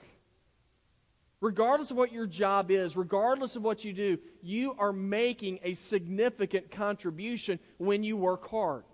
Regardless 1.41 1.91
of 1.91 1.97
what 1.97 2.13
your 2.13 2.27
job 2.27 2.71
is 2.71 2.97
regardless 2.97 3.57
of 3.57 3.63
what 3.63 3.85
you 3.85 3.93
do 3.93 4.19
you 4.43 4.75
are 4.79 4.93
making 4.93 5.61
a 5.63 5.75
significant 5.75 6.71
contribution 6.71 7.59
when 7.79 8.03
you 8.03 8.17
work 8.17 8.49
hard. 8.51 8.85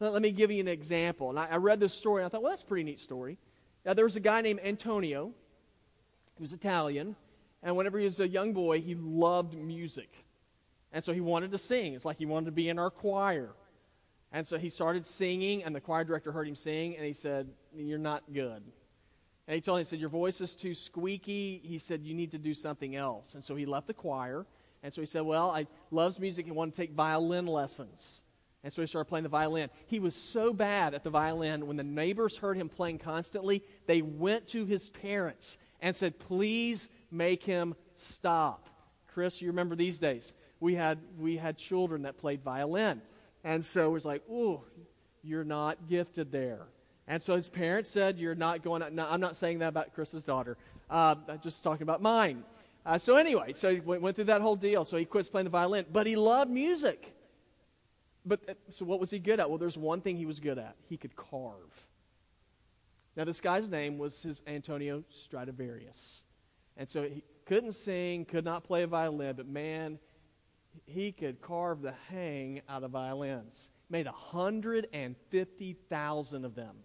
Let, 0.00 0.22
me 0.22 0.30
give 0.30 0.52
you 0.52 0.60
an 0.60 0.68
example. 0.68 1.30
And 1.30 1.40
I 1.40 1.56
read 1.56 1.80
this 1.80 1.92
story 1.92 2.22
and 2.22 2.26
i 2.26 2.28
thought 2.28 2.42
well 2.42 2.52
that's 2.52 2.62
a 2.62 2.66
pretty 2.66 2.84
neat 2.84 3.00
story 3.00 3.38
now, 3.88 3.94
there 3.94 4.04
was 4.04 4.16
a 4.16 4.20
guy 4.20 4.42
named 4.42 4.60
Antonio. 4.62 5.32
He 6.36 6.42
was 6.42 6.52
Italian. 6.52 7.16
And 7.62 7.74
whenever 7.74 7.98
he 7.98 8.04
was 8.04 8.20
a 8.20 8.28
young 8.28 8.52
boy, 8.52 8.82
he 8.82 8.94
loved 8.94 9.56
music. 9.56 10.10
And 10.92 11.02
so 11.02 11.14
he 11.14 11.22
wanted 11.22 11.52
to 11.52 11.58
sing. 11.58 11.94
It's 11.94 12.04
like 12.04 12.18
he 12.18 12.26
wanted 12.26 12.44
to 12.46 12.52
be 12.52 12.68
in 12.68 12.78
our 12.78 12.90
choir. 12.90 13.48
And 14.30 14.46
so 14.46 14.58
he 14.58 14.68
started 14.68 15.06
singing, 15.06 15.64
and 15.64 15.74
the 15.74 15.80
choir 15.80 16.04
director 16.04 16.32
heard 16.32 16.46
him 16.46 16.54
sing, 16.54 16.96
and 16.96 17.06
he 17.06 17.14
said, 17.14 17.48
You're 17.74 17.96
not 17.96 18.24
good. 18.30 18.62
And 19.46 19.54
he 19.54 19.62
told 19.62 19.78
him, 19.78 19.86
he 19.86 19.88
said, 19.88 20.00
Your 20.00 20.10
voice 20.10 20.42
is 20.42 20.54
too 20.54 20.74
squeaky. 20.74 21.62
He 21.64 21.78
said, 21.78 22.02
You 22.02 22.12
need 22.12 22.32
to 22.32 22.38
do 22.38 22.52
something 22.52 22.94
else. 22.94 23.32
And 23.32 23.42
so 23.42 23.56
he 23.56 23.64
left 23.64 23.86
the 23.86 23.94
choir. 23.94 24.44
And 24.82 24.92
so 24.92 25.00
he 25.00 25.06
said, 25.06 25.22
Well, 25.22 25.50
I 25.50 25.66
loves 25.90 26.20
music 26.20 26.46
and 26.46 26.54
want 26.54 26.74
to 26.74 26.76
take 26.76 26.92
violin 26.92 27.46
lessons. 27.46 28.22
And 28.68 28.72
so 28.74 28.82
he 28.82 28.86
started 28.86 29.08
playing 29.08 29.22
the 29.22 29.30
violin. 29.30 29.70
He 29.86 29.98
was 29.98 30.14
so 30.14 30.52
bad 30.52 30.92
at 30.92 31.02
the 31.02 31.08
violin, 31.08 31.66
when 31.66 31.78
the 31.78 31.82
neighbors 31.82 32.36
heard 32.36 32.58
him 32.58 32.68
playing 32.68 32.98
constantly, 32.98 33.64
they 33.86 34.02
went 34.02 34.46
to 34.48 34.66
his 34.66 34.90
parents 34.90 35.56
and 35.80 35.96
said, 35.96 36.18
Please 36.18 36.90
make 37.10 37.42
him 37.44 37.76
stop. 37.96 38.68
Chris, 39.06 39.40
you 39.40 39.48
remember 39.48 39.74
these 39.74 39.98
days? 39.98 40.34
We 40.60 40.74
had, 40.74 40.98
we 41.18 41.38
had 41.38 41.56
children 41.56 42.02
that 42.02 42.18
played 42.18 42.42
violin. 42.42 43.00
And 43.42 43.64
so 43.64 43.86
it 43.86 43.92
was 43.92 44.04
like, 44.04 44.22
Ooh, 44.28 44.60
you're 45.22 45.44
not 45.44 45.88
gifted 45.88 46.30
there. 46.30 46.66
And 47.06 47.22
so 47.22 47.36
his 47.36 47.48
parents 47.48 47.88
said, 47.88 48.18
You're 48.18 48.34
not 48.34 48.62
going 48.62 48.82
No, 48.94 49.08
I'm 49.08 49.22
not 49.22 49.34
saying 49.34 49.60
that 49.60 49.68
about 49.68 49.94
Chris's 49.94 50.24
daughter. 50.24 50.58
Uh, 50.90 51.14
I'm 51.26 51.40
just 51.40 51.62
talking 51.62 51.84
about 51.84 52.02
mine. 52.02 52.44
Uh, 52.84 52.98
so 52.98 53.16
anyway, 53.16 53.54
so 53.54 53.72
he 53.72 53.80
went, 53.80 54.02
went 54.02 54.16
through 54.16 54.26
that 54.26 54.42
whole 54.42 54.56
deal. 54.56 54.84
So 54.84 54.98
he 54.98 55.06
quits 55.06 55.30
playing 55.30 55.44
the 55.44 55.50
violin. 55.50 55.86
But 55.90 56.06
he 56.06 56.16
loved 56.16 56.50
music. 56.50 57.14
But 58.28 58.40
uh, 58.48 58.54
so 58.68 58.84
what 58.84 59.00
was 59.00 59.10
he 59.10 59.18
good 59.18 59.40
at? 59.40 59.48
Well, 59.48 59.58
there's 59.58 59.78
one 59.78 60.02
thing 60.02 60.16
he 60.16 60.26
was 60.26 60.38
good 60.38 60.58
at. 60.58 60.76
He 60.88 60.96
could 60.96 61.16
carve. 61.16 61.86
Now, 63.16 63.24
this 63.24 63.40
guy's 63.40 63.68
name 63.70 63.98
was 63.98 64.22
his 64.22 64.42
Antonio 64.46 65.02
Stradivarius. 65.08 66.22
And 66.76 66.88
so 66.88 67.02
he 67.02 67.24
couldn't 67.46 67.72
sing, 67.72 68.24
could 68.26 68.44
not 68.44 68.62
play 68.62 68.84
a 68.84 68.86
violin, 68.86 69.34
but 69.36 69.48
man, 69.48 69.98
he 70.86 71.10
could 71.10 71.40
carve 71.40 71.82
the 71.82 71.94
hang 72.10 72.60
out 72.68 72.84
of 72.84 72.92
violins. 72.92 73.70
Made 73.90 74.06
150,000 74.06 76.44
of 76.44 76.54
them. 76.54 76.76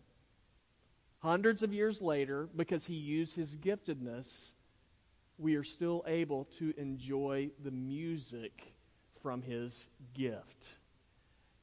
Hundreds 1.20 1.62
of 1.62 1.72
years 1.74 2.02
later, 2.02 2.48
because 2.56 2.86
he 2.86 2.96
used 2.96 3.36
his 3.36 3.58
giftedness, 3.58 4.52
we 5.38 5.56
are 5.56 5.64
still 5.64 6.04
able 6.08 6.46
to 6.58 6.74
enjoy 6.78 7.50
the 7.64 7.72
music 7.72 8.74
from 9.22 9.42
his 9.42 9.90
gift. 10.14 10.76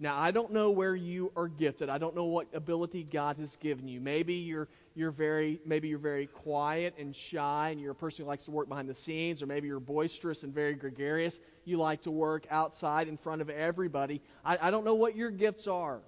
Now, 0.02 0.18
I 0.18 0.30
don't 0.30 0.50
know 0.50 0.70
where 0.70 0.94
you 0.94 1.30
are 1.36 1.46
gifted. 1.46 1.90
I 1.90 1.98
don't 1.98 2.16
know 2.16 2.24
what 2.24 2.46
ability 2.54 3.04
God 3.04 3.36
has 3.36 3.56
given 3.56 3.86
you. 3.86 4.00
Maybe 4.00 4.36
you're, 4.36 4.66
you're 4.94 5.10
very, 5.10 5.60
maybe 5.66 5.88
you're 5.88 5.98
very 5.98 6.26
quiet 6.26 6.94
and 6.98 7.14
shy 7.14 7.68
and 7.68 7.78
you're 7.78 7.92
a 7.92 7.94
person 7.94 8.24
who 8.24 8.28
likes 8.30 8.46
to 8.46 8.50
work 8.50 8.66
behind 8.70 8.88
the 8.88 8.94
scenes, 8.94 9.42
or 9.42 9.46
maybe 9.46 9.68
you're 9.68 9.78
boisterous 9.78 10.42
and 10.42 10.54
very 10.54 10.74
gregarious. 10.74 11.38
You 11.66 11.76
like 11.76 12.00
to 12.02 12.10
work 12.10 12.46
outside 12.50 13.08
in 13.08 13.18
front 13.18 13.42
of 13.42 13.50
everybody. 13.50 14.22
I, 14.42 14.56
I 14.62 14.70
don't 14.70 14.86
know 14.86 14.94
what 14.94 15.16
your 15.16 15.30
gifts 15.30 15.66
are, 15.66 16.00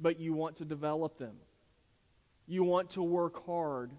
but 0.00 0.18
you 0.18 0.32
want 0.32 0.56
to 0.56 0.64
develop 0.64 1.18
them. 1.18 1.36
You 2.48 2.64
want 2.64 2.90
to 2.90 3.02
work 3.02 3.46
hard 3.46 3.92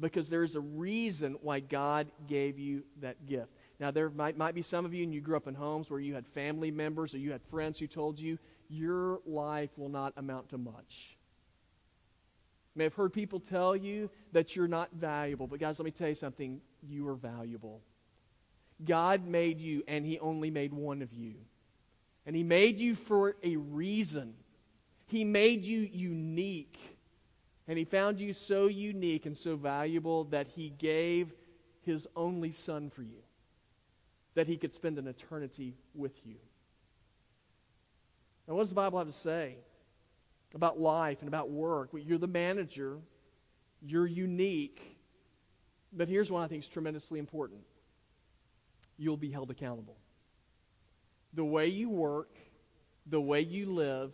because 0.00 0.30
there's 0.30 0.54
a 0.54 0.60
reason 0.60 1.36
why 1.42 1.60
God 1.60 2.10
gave 2.26 2.58
you 2.58 2.84
that 3.02 3.26
gift. 3.26 3.52
Now, 3.80 3.90
there 3.90 4.10
might, 4.10 4.36
might 4.36 4.54
be 4.54 4.62
some 4.62 4.84
of 4.84 4.94
you, 4.94 5.02
and 5.02 5.12
you 5.12 5.20
grew 5.20 5.36
up 5.36 5.48
in 5.48 5.54
homes 5.54 5.90
where 5.90 6.00
you 6.00 6.14
had 6.14 6.26
family 6.26 6.70
members 6.70 7.14
or 7.14 7.18
you 7.18 7.32
had 7.32 7.42
friends 7.42 7.78
who 7.78 7.86
told 7.86 8.18
you 8.18 8.38
your 8.68 9.20
life 9.26 9.70
will 9.76 9.88
not 9.88 10.12
amount 10.16 10.48
to 10.50 10.58
much. 10.58 11.16
You 12.74 12.78
may 12.78 12.84
have 12.84 12.94
heard 12.94 13.12
people 13.12 13.38
tell 13.40 13.76
you 13.76 14.08
that 14.32 14.56
you're 14.56 14.68
not 14.68 14.90
valuable, 14.94 15.46
but 15.46 15.60
guys, 15.60 15.78
let 15.78 15.84
me 15.84 15.90
tell 15.90 16.08
you 16.08 16.14
something. 16.14 16.60
You 16.88 17.06
are 17.08 17.14
valuable. 17.14 17.82
God 18.84 19.26
made 19.26 19.60
you, 19.60 19.82
and 19.86 20.06
He 20.06 20.18
only 20.18 20.50
made 20.50 20.72
one 20.72 21.02
of 21.02 21.12
you. 21.12 21.34
And 22.24 22.34
He 22.34 22.42
made 22.42 22.78
you 22.78 22.94
for 22.94 23.36
a 23.42 23.56
reason. 23.56 24.34
He 25.06 25.24
made 25.24 25.64
you 25.64 25.80
unique. 25.80 26.78
And 27.68 27.78
He 27.78 27.84
found 27.84 28.20
you 28.20 28.32
so 28.32 28.68
unique 28.68 29.26
and 29.26 29.36
so 29.36 29.56
valuable 29.56 30.24
that 30.24 30.48
He 30.48 30.70
gave 30.70 31.34
His 31.82 32.08
only 32.16 32.52
Son 32.52 32.90
for 32.90 33.02
you 33.02 33.21
that 34.34 34.46
he 34.46 34.56
could 34.56 34.72
spend 34.72 34.98
an 34.98 35.06
eternity 35.06 35.74
with 35.94 36.12
you. 36.24 36.36
Now, 38.46 38.54
what 38.54 38.62
does 38.62 38.70
the 38.70 38.74
Bible 38.74 38.98
have 38.98 39.08
to 39.08 39.12
say 39.12 39.56
about 40.54 40.80
life 40.80 41.18
and 41.20 41.28
about 41.28 41.50
work? 41.50 41.92
Well, 41.92 42.02
you're 42.02 42.18
the 42.18 42.26
manager, 42.26 42.98
you're 43.80 44.06
unique, 44.06 44.98
but 45.92 46.08
here's 46.08 46.30
one 46.30 46.42
I 46.42 46.48
think 46.48 46.62
is 46.62 46.68
tremendously 46.68 47.18
important 47.18 47.60
you'll 48.98 49.16
be 49.16 49.30
held 49.30 49.50
accountable. 49.50 49.96
The 51.34 51.44
way 51.44 51.66
you 51.68 51.88
work, 51.88 52.36
the 53.06 53.20
way 53.20 53.40
you 53.40 53.72
live, 53.72 54.12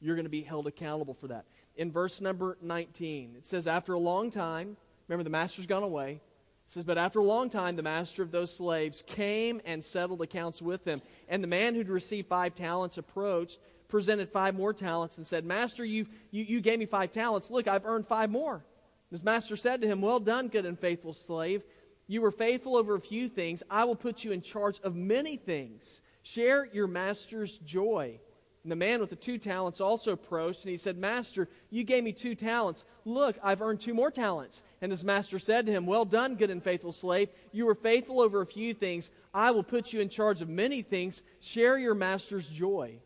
you're 0.00 0.16
going 0.16 0.26
to 0.26 0.30
be 0.30 0.42
held 0.42 0.66
accountable 0.66 1.14
for 1.14 1.28
that. 1.28 1.46
In 1.76 1.90
verse 1.90 2.20
number 2.20 2.58
19, 2.60 3.36
it 3.38 3.46
says, 3.46 3.66
After 3.66 3.94
a 3.94 3.98
long 3.98 4.30
time, 4.30 4.76
remember 5.08 5.24
the 5.24 5.30
master's 5.30 5.66
gone 5.66 5.82
away, 5.82 6.20
says, 6.66 6.84
But 6.84 6.98
after 6.98 7.18
a 7.18 7.24
long 7.24 7.50
time, 7.50 7.76
the 7.76 7.82
master 7.82 8.22
of 8.22 8.30
those 8.30 8.54
slaves 8.54 9.02
came 9.06 9.60
and 9.64 9.84
settled 9.84 10.22
accounts 10.22 10.62
with 10.62 10.84
them. 10.84 11.02
And 11.28 11.42
the 11.42 11.48
man 11.48 11.74
who'd 11.74 11.88
received 11.88 12.28
five 12.28 12.54
talents 12.54 12.98
approached, 12.98 13.58
presented 13.88 14.30
five 14.30 14.54
more 14.54 14.72
talents, 14.72 15.18
and 15.18 15.26
said, 15.26 15.44
Master, 15.44 15.84
you, 15.84 16.06
you, 16.30 16.44
you 16.44 16.60
gave 16.60 16.78
me 16.78 16.86
five 16.86 17.12
talents. 17.12 17.50
Look, 17.50 17.68
I've 17.68 17.86
earned 17.86 18.06
five 18.06 18.30
more. 18.30 18.64
His 19.10 19.22
master 19.22 19.56
said 19.56 19.82
to 19.82 19.86
him, 19.86 20.00
Well 20.00 20.20
done, 20.20 20.48
good 20.48 20.64
and 20.64 20.78
faithful 20.78 21.12
slave. 21.12 21.62
You 22.06 22.22
were 22.22 22.30
faithful 22.30 22.76
over 22.76 22.94
a 22.94 23.00
few 23.00 23.28
things. 23.28 23.62
I 23.70 23.84
will 23.84 23.94
put 23.94 24.24
you 24.24 24.32
in 24.32 24.42
charge 24.42 24.80
of 24.80 24.96
many 24.96 25.36
things. 25.36 26.00
Share 26.22 26.68
your 26.72 26.86
master's 26.86 27.58
joy. 27.58 28.18
And 28.62 28.70
the 28.70 28.76
man 28.76 29.00
with 29.00 29.10
the 29.10 29.16
two 29.16 29.38
talents 29.38 29.80
also 29.80 30.12
approached, 30.12 30.62
and 30.62 30.70
he 30.70 30.76
said, 30.76 30.96
Master, 30.96 31.48
you 31.70 31.82
gave 31.82 32.04
me 32.04 32.12
two 32.12 32.36
talents. 32.36 32.84
Look, 33.04 33.36
I've 33.42 33.60
earned 33.60 33.80
two 33.80 33.94
more 33.94 34.10
talents. 34.10 34.62
And 34.80 34.92
his 34.92 35.04
master 35.04 35.40
said 35.40 35.66
to 35.66 35.72
him, 35.72 35.84
Well 35.84 36.04
done, 36.04 36.36
good 36.36 36.50
and 36.50 36.62
faithful 36.62 36.92
slave. 36.92 37.28
You 37.50 37.66
were 37.66 37.74
faithful 37.74 38.20
over 38.20 38.40
a 38.40 38.46
few 38.46 38.72
things. 38.72 39.10
I 39.34 39.50
will 39.50 39.64
put 39.64 39.92
you 39.92 40.00
in 40.00 40.08
charge 40.08 40.42
of 40.42 40.48
many 40.48 40.82
things. 40.82 41.22
Share 41.40 41.76
your 41.76 41.96
master's 41.96 42.46
joy. 42.46 42.98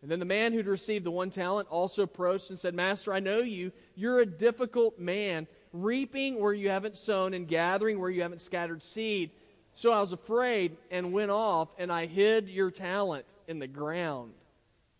And 0.00 0.10
then 0.10 0.18
the 0.18 0.24
man 0.24 0.52
who'd 0.52 0.66
received 0.66 1.04
the 1.04 1.10
one 1.10 1.30
talent 1.30 1.68
also 1.68 2.02
approached 2.02 2.48
and 2.48 2.58
said, 2.58 2.74
Master, 2.74 3.12
I 3.12 3.20
know 3.20 3.38
you. 3.38 3.70
You're 3.94 4.20
a 4.20 4.26
difficult 4.26 4.98
man, 4.98 5.46
reaping 5.74 6.40
where 6.40 6.54
you 6.54 6.70
haven't 6.70 6.96
sown 6.96 7.34
and 7.34 7.46
gathering 7.46 8.00
where 8.00 8.10
you 8.10 8.22
haven't 8.22 8.40
scattered 8.40 8.82
seed. 8.82 9.30
So 9.74 9.92
I 9.92 10.00
was 10.00 10.12
afraid 10.12 10.76
and 10.90 11.12
went 11.12 11.30
off, 11.30 11.68
and 11.78 11.92
I 11.92 12.06
hid 12.06 12.48
your 12.48 12.70
talent 12.70 13.26
in 13.46 13.58
the 13.58 13.66
ground. 13.66 14.32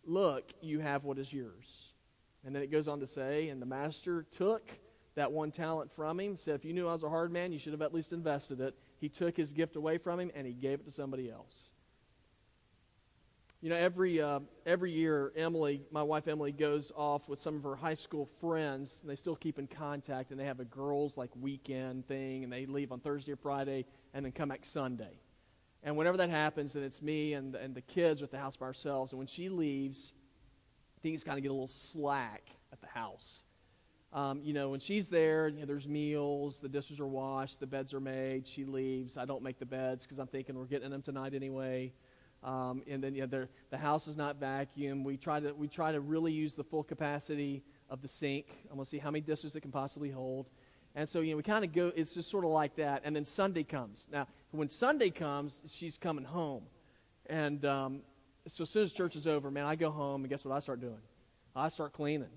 Look, 0.04 0.52
you 0.60 0.80
have 0.80 1.04
what 1.04 1.18
is 1.18 1.32
yours. 1.32 1.92
And 2.44 2.54
then 2.54 2.62
it 2.62 2.70
goes 2.70 2.88
on 2.88 3.00
to 3.00 3.06
say, 3.06 3.48
and 3.48 3.62
the 3.62 3.66
master 3.66 4.26
took 4.36 4.68
that 5.14 5.30
one 5.30 5.50
talent 5.50 5.92
from 5.92 6.18
him, 6.18 6.36
said, 6.36 6.56
If 6.56 6.64
you 6.64 6.72
knew 6.72 6.88
I 6.88 6.92
was 6.92 7.02
a 7.02 7.08
hard 7.08 7.32
man, 7.32 7.52
you 7.52 7.58
should 7.58 7.72
have 7.72 7.82
at 7.82 7.94
least 7.94 8.12
invested 8.12 8.60
it. 8.60 8.74
He 8.98 9.08
took 9.08 9.36
his 9.36 9.52
gift 9.52 9.76
away 9.76 9.98
from 9.98 10.18
him 10.18 10.30
and 10.34 10.46
he 10.46 10.52
gave 10.52 10.80
it 10.80 10.84
to 10.86 10.90
somebody 10.90 11.30
else. 11.30 11.70
You 13.60 13.70
know, 13.70 13.76
every, 13.76 14.20
uh, 14.20 14.40
every 14.66 14.90
year, 14.90 15.32
Emily, 15.36 15.82
my 15.92 16.02
wife 16.02 16.26
Emily, 16.26 16.50
goes 16.50 16.90
off 16.96 17.28
with 17.28 17.40
some 17.40 17.54
of 17.54 17.62
her 17.62 17.76
high 17.76 17.94
school 17.94 18.28
friends, 18.40 19.02
and 19.02 19.10
they 19.10 19.14
still 19.14 19.36
keep 19.36 19.56
in 19.56 19.68
contact, 19.68 20.32
and 20.32 20.40
they 20.40 20.46
have 20.46 20.58
a 20.58 20.64
girls' 20.64 21.16
like 21.16 21.30
weekend 21.40 22.08
thing, 22.08 22.42
and 22.42 22.52
they 22.52 22.66
leave 22.66 22.90
on 22.90 22.98
Thursday 22.98 23.30
or 23.32 23.36
Friday 23.36 23.84
and 24.14 24.24
then 24.24 24.32
come 24.32 24.48
back 24.48 24.64
Sunday. 24.64 25.20
And 25.82 25.96
whenever 25.96 26.16
that 26.18 26.30
happens, 26.30 26.74
then 26.74 26.82
it's 26.82 27.02
me 27.02 27.34
and, 27.34 27.54
and 27.54 27.74
the 27.74 27.80
kids 27.80 28.22
are 28.22 28.26
at 28.26 28.30
the 28.30 28.38
house 28.38 28.56
by 28.56 28.66
ourselves. 28.66 29.12
And 29.12 29.18
when 29.18 29.26
she 29.26 29.48
leaves, 29.48 30.12
things 31.02 31.24
kind 31.24 31.38
of 31.38 31.42
get 31.42 31.50
a 31.50 31.54
little 31.54 31.66
slack 31.68 32.44
at 32.72 32.80
the 32.80 32.86
house. 32.86 33.42
Um, 34.12 34.42
you 34.44 34.52
know, 34.52 34.68
when 34.68 34.80
she's 34.80 35.08
there, 35.08 35.48
you 35.48 35.60
know, 35.60 35.66
there's 35.66 35.88
meals, 35.88 36.58
the 36.58 36.68
dishes 36.68 37.00
are 37.00 37.06
washed, 37.06 37.60
the 37.60 37.66
beds 37.66 37.94
are 37.94 38.00
made. 38.00 38.46
She 38.46 38.64
leaves. 38.64 39.16
I 39.16 39.24
don't 39.24 39.42
make 39.42 39.58
the 39.58 39.66
beds 39.66 40.04
because 40.04 40.18
I'm 40.18 40.26
thinking 40.26 40.54
we're 40.54 40.66
getting 40.66 40.90
them 40.90 41.02
tonight 41.02 41.34
anyway. 41.34 41.92
Um, 42.42 42.82
and 42.86 43.02
then 43.02 43.14
you 43.14 43.26
know, 43.26 43.46
the 43.70 43.78
house 43.78 44.08
is 44.08 44.16
not 44.16 44.40
vacuumed. 44.40 45.04
We 45.04 45.16
try 45.16 45.40
to 45.40 45.52
we 45.54 45.68
try 45.68 45.92
to 45.92 46.00
really 46.00 46.32
use 46.32 46.54
the 46.54 46.64
full 46.64 46.82
capacity 46.82 47.62
of 47.88 48.02
the 48.02 48.08
sink. 48.08 48.46
I'm 48.70 48.76
gonna 48.76 48.84
see 48.84 48.98
how 48.98 49.10
many 49.10 49.22
dishes 49.22 49.54
it 49.56 49.60
can 49.60 49.70
possibly 49.70 50.10
hold. 50.10 50.50
And 50.94 51.08
so, 51.08 51.20
you 51.20 51.30
know, 51.30 51.36
we 51.38 51.42
kind 51.42 51.64
of 51.64 51.72
go, 51.72 51.90
it's 51.94 52.14
just 52.14 52.30
sort 52.30 52.44
of 52.44 52.50
like 52.50 52.76
that. 52.76 53.02
And 53.04 53.16
then 53.16 53.24
Sunday 53.24 53.62
comes. 53.62 54.08
Now, 54.12 54.26
when 54.50 54.68
Sunday 54.68 55.10
comes, 55.10 55.62
she's 55.70 55.96
coming 55.96 56.24
home. 56.24 56.64
And 57.26 57.64
um, 57.64 58.00
so 58.46 58.64
as 58.64 58.70
soon 58.70 58.84
as 58.84 58.92
church 58.92 59.16
is 59.16 59.26
over, 59.26 59.50
man, 59.50 59.64
I 59.64 59.74
go 59.74 59.90
home, 59.90 60.22
and 60.22 60.30
guess 60.30 60.44
what 60.44 60.54
I 60.54 60.58
start 60.60 60.80
doing? 60.80 61.00
I 61.56 61.68
start 61.68 61.92
cleaning. 61.92 62.28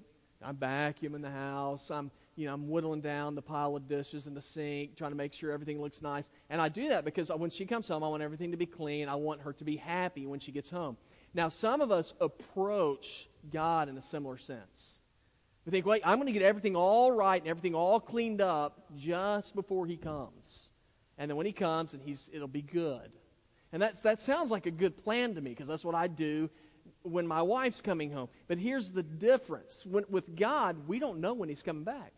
I'm 0.42 0.56
vacuuming 0.56 1.22
the 1.22 1.32
house. 1.32 1.90
I'm, 1.90 2.12
you 2.36 2.46
know, 2.48 2.54
I'm 2.54 2.70
whittling 2.70 3.02
down 3.02 3.36
the 3.36 3.42
pile 3.42 3.76
of 3.76 3.88
dishes 3.88 4.28
in 4.28 4.34
the 4.34 4.42
sink, 4.42 4.96
trying 4.96 5.12
to 5.12 5.18
make 5.18 5.34
sure 5.34 5.52
everything 5.52 5.82
looks 5.82 6.02
nice. 6.02 6.30
And 6.50 6.62
I 6.62 6.70
do 6.70 6.90
that 6.90 7.04
because 7.04 7.30
when 7.30 7.50
she 7.50 7.66
comes 7.66 7.88
home, 7.88 8.04
I 8.04 8.08
want 8.08 8.22
everything 8.24 8.52
to 8.52 8.58
be 8.58 8.66
clean. 8.66 9.10
I 9.10 9.16
want 9.16 9.42
her 9.42 9.54
to 9.54 9.64
be 9.64 9.78
happy 9.78 10.26
when 10.26 10.40
she 10.40 10.52
gets 10.52 10.70
home. 10.70 10.98
Now, 11.34 11.50
some 11.50 11.82
of 11.82 11.92
us 11.92 12.14
approach 12.22 13.28
God 13.52 13.90
in 13.90 13.98
a 13.98 14.02
similar 14.02 14.38
sense. 14.38 15.00
We 15.66 15.72
think, 15.72 15.86
wait, 15.86 16.02
I'm 16.06 16.18
going 16.18 16.28
to 16.28 16.34
get 16.34 16.44
everything 16.44 16.76
all 16.76 17.12
right 17.12 17.42
and 17.42 17.50
everything 17.50 17.74
all 17.74 18.00
cleaned 18.00 18.42
up 18.42 18.86
just 18.98 19.56
before 19.56 19.88
he 19.88 19.98
comes. 19.98 20.70
And 21.18 21.30
then 21.30 21.38
when 21.38 21.46
he 21.46 21.54
comes, 21.54 21.94
and 21.94 22.04
he's, 22.04 22.30
it'll 22.32 22.48
be 22.48 22.62
good. 22.62 23.12
And 23.72 23.82
that's, 23.82 24.02
that 24.04 24.20
sounds 24.20 24.52
like 24.52 24.68
a 24.68 24.72
good 24.72 25.04
plan 25.04 25.36
to 25.36 25.42
me 25.42 25.52
because 25.52 25.68
that's 25.68 25.84
what 25.84 25.96
I 25.96 26.08
do 26.08 26.50
when 27.02 27.28
my 27.28 27.42
wife's 27.42 27.82
coming 27.82 28.12
home. 28.12 28.30
But 28.48 28.58
here's 28.58 28.92
the 28.92 29.04
difference 29.04 29.86
when, 29.86 30.06
with 30.10 30.36
God, 30.36 30.88
we 30.88 31.00
don't 31.00 31.20
know 31.20 31.34
when 31.34 31.50
he's 31.50 31.64
coming 31.64 31.84
back. 31.84 32.14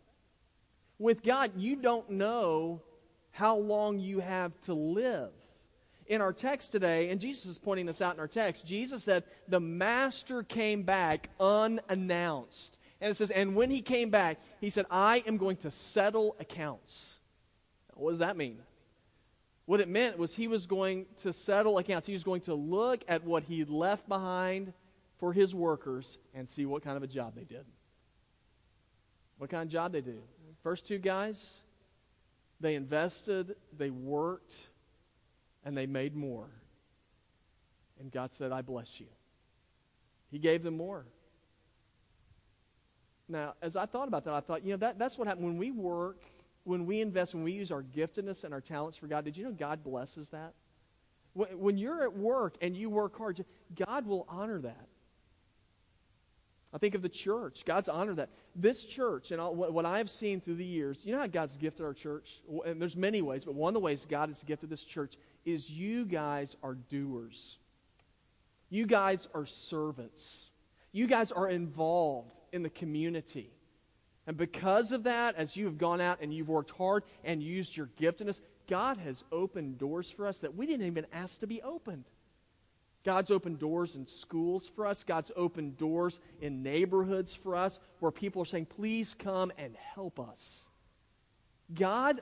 With 0.98 1.22
God, 1.22 1.52
you 1.56 1.76
don't 1.76 2.10
know 2.10 2.82
how 3.30 3.56
long 3.56 3.98
you 3.98 4.20
have 4.20 4.58
to 4.62 4.74
live. 4.74 5.30
In 6.06 6.22
our 6.22 6.32
text 6.32 6.72
today, 6.72 7.10
and 7.10 7.20
Jesus 7.20 7.44
is 7.44 7.58
pointing 7.58 7.84
this 7.84 8.00
out 8.00 8.14
in 8.14 8.20
our 8.20 8.28
text, 8.28 8.66
Jesus 8.66 9.04
said, 9.04 9.24
The 9.46 9.60
master 9.60 10.42
came 10.42 10.82
back 10.82 11.28
unannounced. 11.38 12.77
And 13.00 13.10
it 13.10 13.16
says, 13.16 13.30
and 13.30 13.54
when 13.54 13.70
he 13.70 13.80
came 13.80 14.10
back, 14.10 14.38
he 14.60 14.70
said, 14.70 14.86
I 14.90 15.22
am 15.26 15.36
going 15.36 15.56
to 15.58 15.70
settle 15.70 16.36
accounts. 16.40 17.20
What 17.94 18.10
does 18.10 18.18
that 18.20 18.36
mean? 18.36 18.58
What 19.66 19.80
it 19.80 19.88
meant 19.88 20.18
was 20.18 20.34
he 20.34 20.48
was 20.48 20.66
going 20.66 21.06
to 21.22 21.32
settle 21.32 21.78
accounts. 21.78 22.06
He 22.06 22.12
was 22.12 22.24
going 22.24 22.40
to 22.42 22.54
look 22.54 23.04
at 23.06 23.24
what 23.24 23.44
he 23.44 23.64
left 23.64 24.08
behind 24.08 24.72
for 25.18 25.32
his 25.32 25.54
workers 25.54 26.18
and 26.34 26.48
see 26.48 26.64
what 26.64 26.82
kind 26.82 26.96
of 26.96 27.02
a 27.02 27.06
job 27.06 27.34
they 27.34 27.44
did. 27.44 27.64
What 29.36 29.50
kind 29.50 29.62
of 29.62 29.68
job 29.68 29.92
they 29.92 30.00
did. 30.00 30.22
First 30.62 30.86
two 30.86 30.98
guys, 30.98 31.58
they 32.60 32.74
invested, 32.74 33.56
they 33.76 33.90
worked, 33.90 34.54
and 35.64 35.76
they 35.76 35.86
made 35.86 36.16
more. 36.16 36.48
And 38.00 38.10
God 38.10 38.32
said, 38.32 38.52
I 38.52 38.62
bless 38.62 39.00
you. 39.00 39.06
He 40.30 40.38
gave 40.38 40.62
them 40.62 40.76
more. 40.76 41.04
Now, 43.28 43.54
as 43.60 43.76
I 43.76 43.86
thought 43.86 44.08
about 44.08 44.24
that, 44.24 44.34
I 44.34 44.40
thought, 44.40 44.64
you 44.64 44.70
know, 44.72 44.78
that, 44.78 44.98
that's 44.98 45.18
what 45.18 45.28
happens 45.28 45.44
when 45.44 45.58
we 45.58 45.70
work, 45.70 46.22
when 46.64 46.86
we 46.86 47.00
invest, 47.00 47.34
when 47.34 47.44
we 47.44 47.52
use 47.52 47.70
our 47.70 47.82
giftedness 47.82 48.44
and 48.44 48.54
our 48.54 48.60
talents 48.60 48.96
for 48.96 49.06
God. 49.06 49.24
Did 49.24 49.36
you 49.36 49.44
know 49.44 49.52
God 49.52 49.84
blesses 49.84 50.30
that? 50.30 50.54
When 51.34 51.78
you're 51.78 52.02
at 52.02 52.16
work 52.16 52.56
and 52.60 52.76
you 52.76 52.90
work 52.90 53.16
hard, 53.16 53.44
God 53.76 54.06
will 54.06 54.26
honor 54.28 54.60
that. 54.60 54.88
I 56.72 56.78
think 56.78 56.94
of 56.94 57.02
the 57.02 57.08
church. 57.08 57.64
God's 57.64 57.88
honored 57.88 58.16
that. 58.16 58.28
This 58.54 58.84
church, 58.84 59.30
and 59.30 59.40
all 59.40 59.54
what 59.54 59.86
I've 59.86 60.10
seen 60.10 60.40
through 60.40 60.56
the 60.56 60.64
years, 60.64 61.00
you 61.04 61.12
know 61.12 61.20
how 61.20 61.26
God's 61.26 61.56
gifted 61.56 61.84
our 61.84 61.94
church? 61.94 62.40
And 62.66 62.80
there's 62.80 62.96
many 62.96 63.22
ways, 63.22 63.44
but 63.44 63.54
one 63.54 63.70
of 63.70 63.74
the 63.74 63.80
ways 63.80 64.06
God 64.08 64.28
has 64.28 64.42
gifted 64.42 64.68
this 64.68 64.84
church 64.84 65.14
is 65.44 65.70
you 65.70 66.04
guys 66.04 66.56
are 66.62 66.74
doers. 66.74 67.58
You 68.68 68.84
guys 68.86 69.28
are 69.34 69.46
servants. 69.46 70.50
You 70.92 71.06
guys 71.06 71.32
are 71.32 71.48
involved 71.48 72.32
in 72.52 72.62
the 72.62 72.70
community. 72.70 73.50
And 74.26 74.36
because 74.36 74.92
of 74.92 75.04
that, 75.04 75.36
as 75.36 75.56
you 75.56 75.64
have 75.64 75.78
gone 75.78 76.00
out 76.00 76.18
and 76.20 76.34
you've 76.34 76.48
worked 76.48 76.72
hard 76.72 77.02
and 77.24 77.42
used 77.42 77.76
your 77.76 77.88
giftedness, 77.98 78.40
God 78.68 78.98
has 78.98 79.24
opened 79.32 79.78
doors 79.78 80.10
for 80.10 80.26
us 80.26 80.38
that 80.38 80.54
we 80.54 80.66
didn't 80.66 80.86
even 80.86 81.06
ask 81.12 81.40
to 81.40 81.46
be 81.46 81.62
opened. 81.62 82.04
God's 83.04 83.30
opened 83.30 83.58
doors 83.58 83.94
in 83.94 84.06
schools 84.06 84.68
for 84.68 84.86
us. 84.86 85.02
God's 85.02 85.32
opened 85.34 85.78
doors 85.78 86.20
in 86.42 86.62
neighborhoods 86.62 87.34
for 87.34 87.56
us 87.56 87.80
where 88.00 88.12
people 88.12 88.42
are 88.42 88.44
saying, 88.44 88.66
please 88.66 89.14
come 89.14 89.50
and 89.56 89.74
help 89.94 90.20
us. 90.20 90.68
God, 91.74 92.20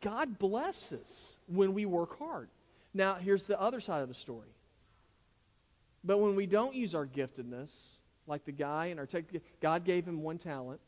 God 0.00 0.38
blesses 0.38 1.38
when 1.48 1.74
we 1.74 1.86
work 1.86 2.18
hard. 2.20 2.50
Now, 2.94 3.14
here's 3.14 3.48
the 3.48 3.60
other 3.60 3.80
side 3.80 4.02
of 4.02 4.08
the 4.08 4.14
story. 4.14 4.54
But 6.04 6.18
when 6.18 6.36
we 6.36 6.46
don't 6.46 6.74
use 6.74 6.94
our 6.94 7.06
giftedness, 7.06 7.70
like 8.28 8.44
the 8.44 8.52
guy 8.52 8.86
in 8.86 8.98
our 8.98 9.06
tech, 9.06 9.24
God 9.60 9.84
gave 9.84 10.06
him 10.06 10.22
one 10.22 10.38
talent 10.38 10.80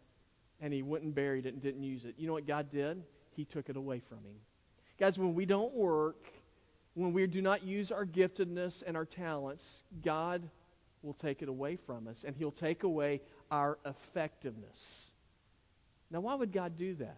and 0.61 0.73
he 0.73 0.83
went 0.83 1.05
and 1.05 1.15
buried 1.15 1.47
it 1.47 1.55
and 1.55 1.63
didn't 1.63 1.83
use 1.83 2.05
it. 2.05 2.15
You 2.19 2.27
know 2.27 2.35
what 2.35 2.47
God 2.47 2.71
did? 2.71 3.03
He 3.35 3.45
took 3.45 3.69
it 3.69 3.77
away 3.77 4.01
from 4.01 4.19
him. 4.19 4.37
Guys, 4.99 5.19
when 5.19 5.35
we 5.35 5.47
don't 5.47 5.73
work, 5.75 6.29
when 6.95 7.13
we 7.13 7.27
do 7.27 7.41
not 7.41 7.65
use 7.65 7.91
our 7.91 8.05
giftedness 8.05 8.83
and 8.87 8.97
our 8.97 9.07
talents, 9.07 9.83
God 10.03 10.49
will 11.03 11.15
take 11.15 11.41
it 11.41 11.49
away 11.49 11.77
from 11.77 12.07
us 12.07 12.25
and 12.25 12.37
He'll 12.37 12.51
take 12.51 12.83
away 12.83 13.23
our 13.51 13.79
effectiveness. 13.85 15.11
Now, 16.11 16.21
why 16.21 16.35
would 16.35 16.53
God 16.53 16.77
do 16.77 16.95
that? 16.97 17.17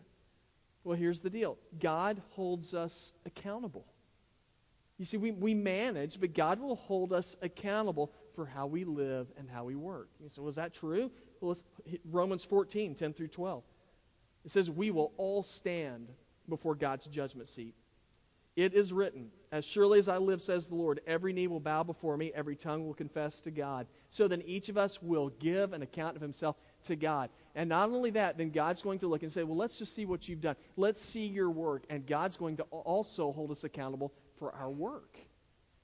Well, 0.85 0.96
here's 0.96 1.20
the 1.20 1.30
deal 1.30 1.58
God 1.80 2.22
holds 2.30 2.74
us 2.74 3.12
accountable. 3.24 3.87
You 4.98 5.04
see, 5.04 5.16
we, 5.16 5.32
we 5.32 5.54
manage, 5.54 6.20
but 6.20 6.35
God 6.35 6.61
will 6.61 6.76
hold 6.76 7.12
us 7.12 7.37
accountable 7.42 8.12
for 8.34 8.46
how 8.46 8.66
we 8.66 8.84
live 8.84 9.28
and 9.38 9.48
how 9.50 9.64
we 9.64 9.74
work. 9.74 10.08
You 10.20 10.28
say, 10.28 10.42
was 10.42 10.56
that 10.56 10.74
true? 10.74 11.10
Well, 11.40 11.56
Romans 12.04 12.44
14, 12.44 12.94
10 12.94 13.12
through 13.12 13.28
12. 13.28 13.62
It 14.44 14.50
says, 14.50 14.70
We 14.70 14.90
will 14.90 15.12
all 15.16 15.42
stand 15.42 16.08
before 16.48 16.74
God's 16.74 17.06
judgment 17.06 17.48
seat. 17.48 17.74
It 18.54 18.74
is 18.74 18.92
written, 18.92 19.30
As 19.50 19.64
surely 19.64 19.98
as 19.98 20.08
I 20.08 20.18
live, 20.18 20.42
says 20.42 20.68
the 20.68 20.74
Lord, 20.74 21.00
every 21.06 21.32
knee 21.32 21.46
will 21.46 21.60
bow 21.60 21.82
before 21.82 22.16
me, 22.16 22.32
every 22.34 22.56
tongue 22.56 22.84
will 22.84 22.94
confess 22.94 23.40
to 23.42 23.50
God. 23.50 23.86
So 24.10 24.28
then 24.28 24.42
each 24.42 24.68
of 24.68 24.76
us 24.76 25.00
will 25.00 25.30
give 25.40 25.72
an 25.72 25.82
account 25.82 26.16
of 26.16 26.22
himself 26.22 26.56
to 26.84 26.96
God. 26.96 27.30
And 27.54 27.68
not 27.68 27.88
only 27.88 28.10
that, 28.10 28.36
then 28.36 28.50
God's 28.50 28.82
going 28.82 28.98
to 29.00 29.06
look 29.06 29.22
and 29.22 29.32
say, 29.32 29.42
Well, 29.42 29.56
let's 29.56 29.78
just 29.78 29.94
see 29.94 30.04
what 30.04 30.28
you've 30.28 30.40
done. 30.40 30.56
Let's 30.76 31.02
see 31.02 31.26
your 31.26 31.50
work. 31.50 31.84
And 31.88 32.06
God's 32.06 32.36
going 32.36 32.56
to 32.58 32.64
also 32.64 33.32
hold 33.32 33.50
us 33.50 33.64
accountable 33.64 34.12
for 34.38 34.52
our 34.52 34.70
work. 34.70 35.16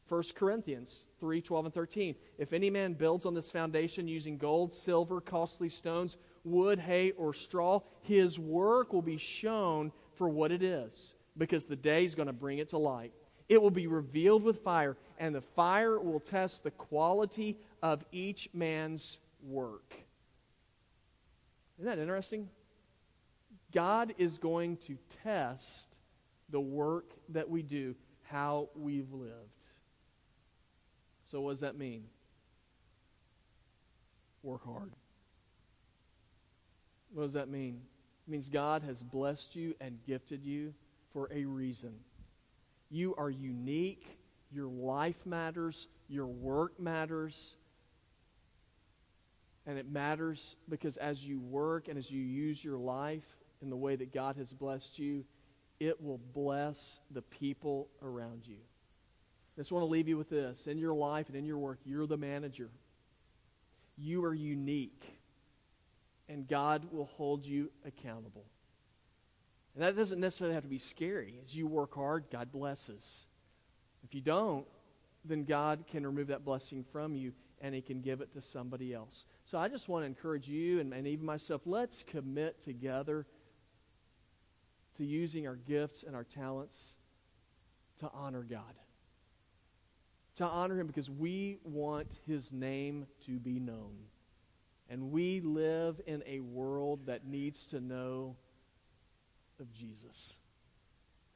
1 0.08 0.22
Corinthians 0.34 1.06
3 1.20 1.42
12 1.42 1.66
and 1.66 1.74
13. 1.74 2.14
If 2.38 2.52
any 2.52 2.70
man 2.70 2.94
builds 2.94 3.26
on 3.26 3.34
this 3.34 3.50
foundation 3.50 4.08
using 4.08 4.38
gold, 4.38 4.74
silver, 4.74 5.20
costly 5.20 5.68
stones, 5.68 6.16
wood, 6.44 6.78
hay, 6.78 7.10
or 7.12 7.34
straw, 7.34 7.80
his 8.00 8.38
work 8.38 8.92
will 8.92 9.02
be 9.02 9.18
shown 9.18 9.92
for 10.14 10.28
what 10.28 10.50
it 10.50 10.62
is 10.62 11.14
because 11.36 11.66
the 11.66 11.76
day 11.76 12.04
is 12.04 12.14
going 12.14 12.26
to 12.26 12.32
bring 12.32 12.58
it 12.58 12.70
to 12.70 12.78
light. 12.78 13.12
It 13.48 13.62
will 13.62 13.70
be 13.70 13.86
revealed 13.86 14.42
with 14.42 14.58
fire, 14.58 14.96
and 15.18 15.34
the 15.34 15.40
fire 15.40 15.98
will 15.98 16.20
test 16.20 16.64
the 16.64 16.70
quality 16.70 17.56
of 17.82 18.04
each 18.12 18.50
man's 18.52 19.18
work. 19.42 19.94
Isn't 21.78 21.90
that 21.90 21.98
interesting? 21.98 22.48
God 23.72 24.14
is 24.18 24.38
going 24.38 24.78
to 24.78 24.98
test 25.22 25.88
the 26.50 26.60
work 26.60 27.12
that 27.30 27.48
we 27.48 27.62
do, 27.62 27.94
how 28.22 28.68
we've 28.74 29.12
lived. 29.12 29.57
So, 31.30 31.40
what 31.42 31.52
does 31.52 31.60
that 31.60 31.76
mean? 31.76 32.04
Work 34.42 34.64
hard. 34.64 34.92
What 37.12 37.24
does 37.24 37.32
that 37.34 37.48
mean? 37.48 37.82
It 38.26 38.30
means 38.30 38.48
God 38.48 38.82
has 38.82 39.02
blessed 39.02 39.56
you 39.56 39.74
and 39.80 39.98
gifted 40.06 40.44
you 40.44 40.74
for 41.12 41.30
a 41.32 41.44
reason. 41.44 41.94
You 42.90 43.14
are 43.16 43.30
unique. 43.30 44.18
Your 44.50 44.68
life 44.68 45.26
matters. 45.26 45.88
Your 46.08 46.26
work 46.26 46.80
matters. 46.80 47.56
And 49.66 49.78
it 49.78 49.90
matters 49.90 50.56
because 50.68 50.96
as 50.96 51.26
you 51.26 51.40
work 51.40 51.88
and 51.88 51.98
as 51.98 52.10
you 52.10 52.22
use 52.22 52.64
your 52.64 52.78
life 52.78 53.26
in 53.60 53.68
the 53.68 53.76
way 53.76 53.96
that 53.96 54.14
God 54.14 54.36
has 54.36 54.52
blessed 54.52 54.98
you, 54.98 55.24
it 55.78 56.02
will 56.02 56.20
bless 56.32 57.00
the 57.10 57.22
people 57.22 57.88
around 58.02 58.46
you. 58.46 58.56
I 59.58 59.60
just 59.60 59.72
want 59.72 59.82
to 59.82 59.90
leave 59.90 60.06
you 60.06 60.16
with 60.16 60.30
this. 60.30 60.68
In 60.68 60.78
your 60.78 60.94
life 60.94 61.26
and 61.26 61.34
in 61.34 61.44
your 61.44 61.58
work, 61.58 61.80
you're 61.84 62.06
the 62.06 62.16
manager. 62.16 62.70
You 63.96 64.24
are 64.24 64.32
unique. 64.32 65.02
And 66.28 66.46
God 66.46 66.92
will 66.92 67.06
hold 67.06 67.44
you 67.44 67.72
accountable. 67.84 68.44
And 69.74 69.82
that 69.82 69.96
doesn't 69.96 70.20
necessarily 70.20 70.54
have 70.54 70.62
to 70.62 70.68
be 70.68 70.78
scary. 70.78 71.40
As 71.44 71.56
you 71.56 71.66
work 71.66 71.96
hard, 71.96 72.26
God 72.30 72.52
blesses. 72.52 73.26
If 74.04 74.14
you 74.14 74.20
don't, 74.20 74.64
then 75.24 75.42
God 75.42 75.86
can 75.90 76.06
remove 76.06 76.28
that 76.28 76.44
blessing 76.44 76.84
from 76.92 77.16
you 77.16 77.32
and 77.60 77.74
He 77.74 77.80
can 77.80 78.00
give 78.00 78.20
it 78.20 78.32
to 78.34 78.40
somebody 78.40 78.94
else. 78.94 79.24
So 79.44 79.58
I 79.58 79.66
just 79.66 79.88
want 79.88 80.04
to 80.04 80.06
encourage 80.06 80.46
you 80.46 80.78
and, 80.78 80.94
and 80.94 81.04
even 81.08 81.26
myself 81.26 81.62
let's 81.64 82.04
commit 82.04 82.62
together 82.62 83.26
to 84.98 85.04
using 85.04 85.48
our 85.48 85.56
gifts 85.56 86.04
and 86.04 86.14
our 86.14 86.22
talents 86.22 86.94
to 87.98 88.08
honor 88.14 88.46
God. 88.48 88.62
To 90.38 90.44
honor 90.44 90.78
Him 90.78 90.86
because 90.86 91.10
we 91.10 91.58
want 91.64 92.06
His 92.24 92.52
name 92.52 93.06
to 93.26 93.40
be 93.40 93.58
known. 93.58 93.96
And 94.88 95.10
we 95.10 95.40
live 95.40 96.00
in 96.06 96.22
a 96.26 96.38
world 96.38 97.06
that 97.06 97.26
needs 97.26 97.66
to 97.66 97.80
know 97.80 98.36
of 99.58 99.72
Jesus, 99.72 100.34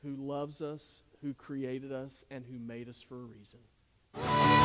who 0.04 0.14
loves 0.14 0.62
us, 0.62 1.02
who 1.20 1.34
created 1.34 1.90
us, 1.92 2.24
and 2.30 2.44
who 2.48 2.60
made 2.60 2.88
us 2.88 3.02
for 3.02 3.16
a 3.16 3.24
reason. 3.24 4.61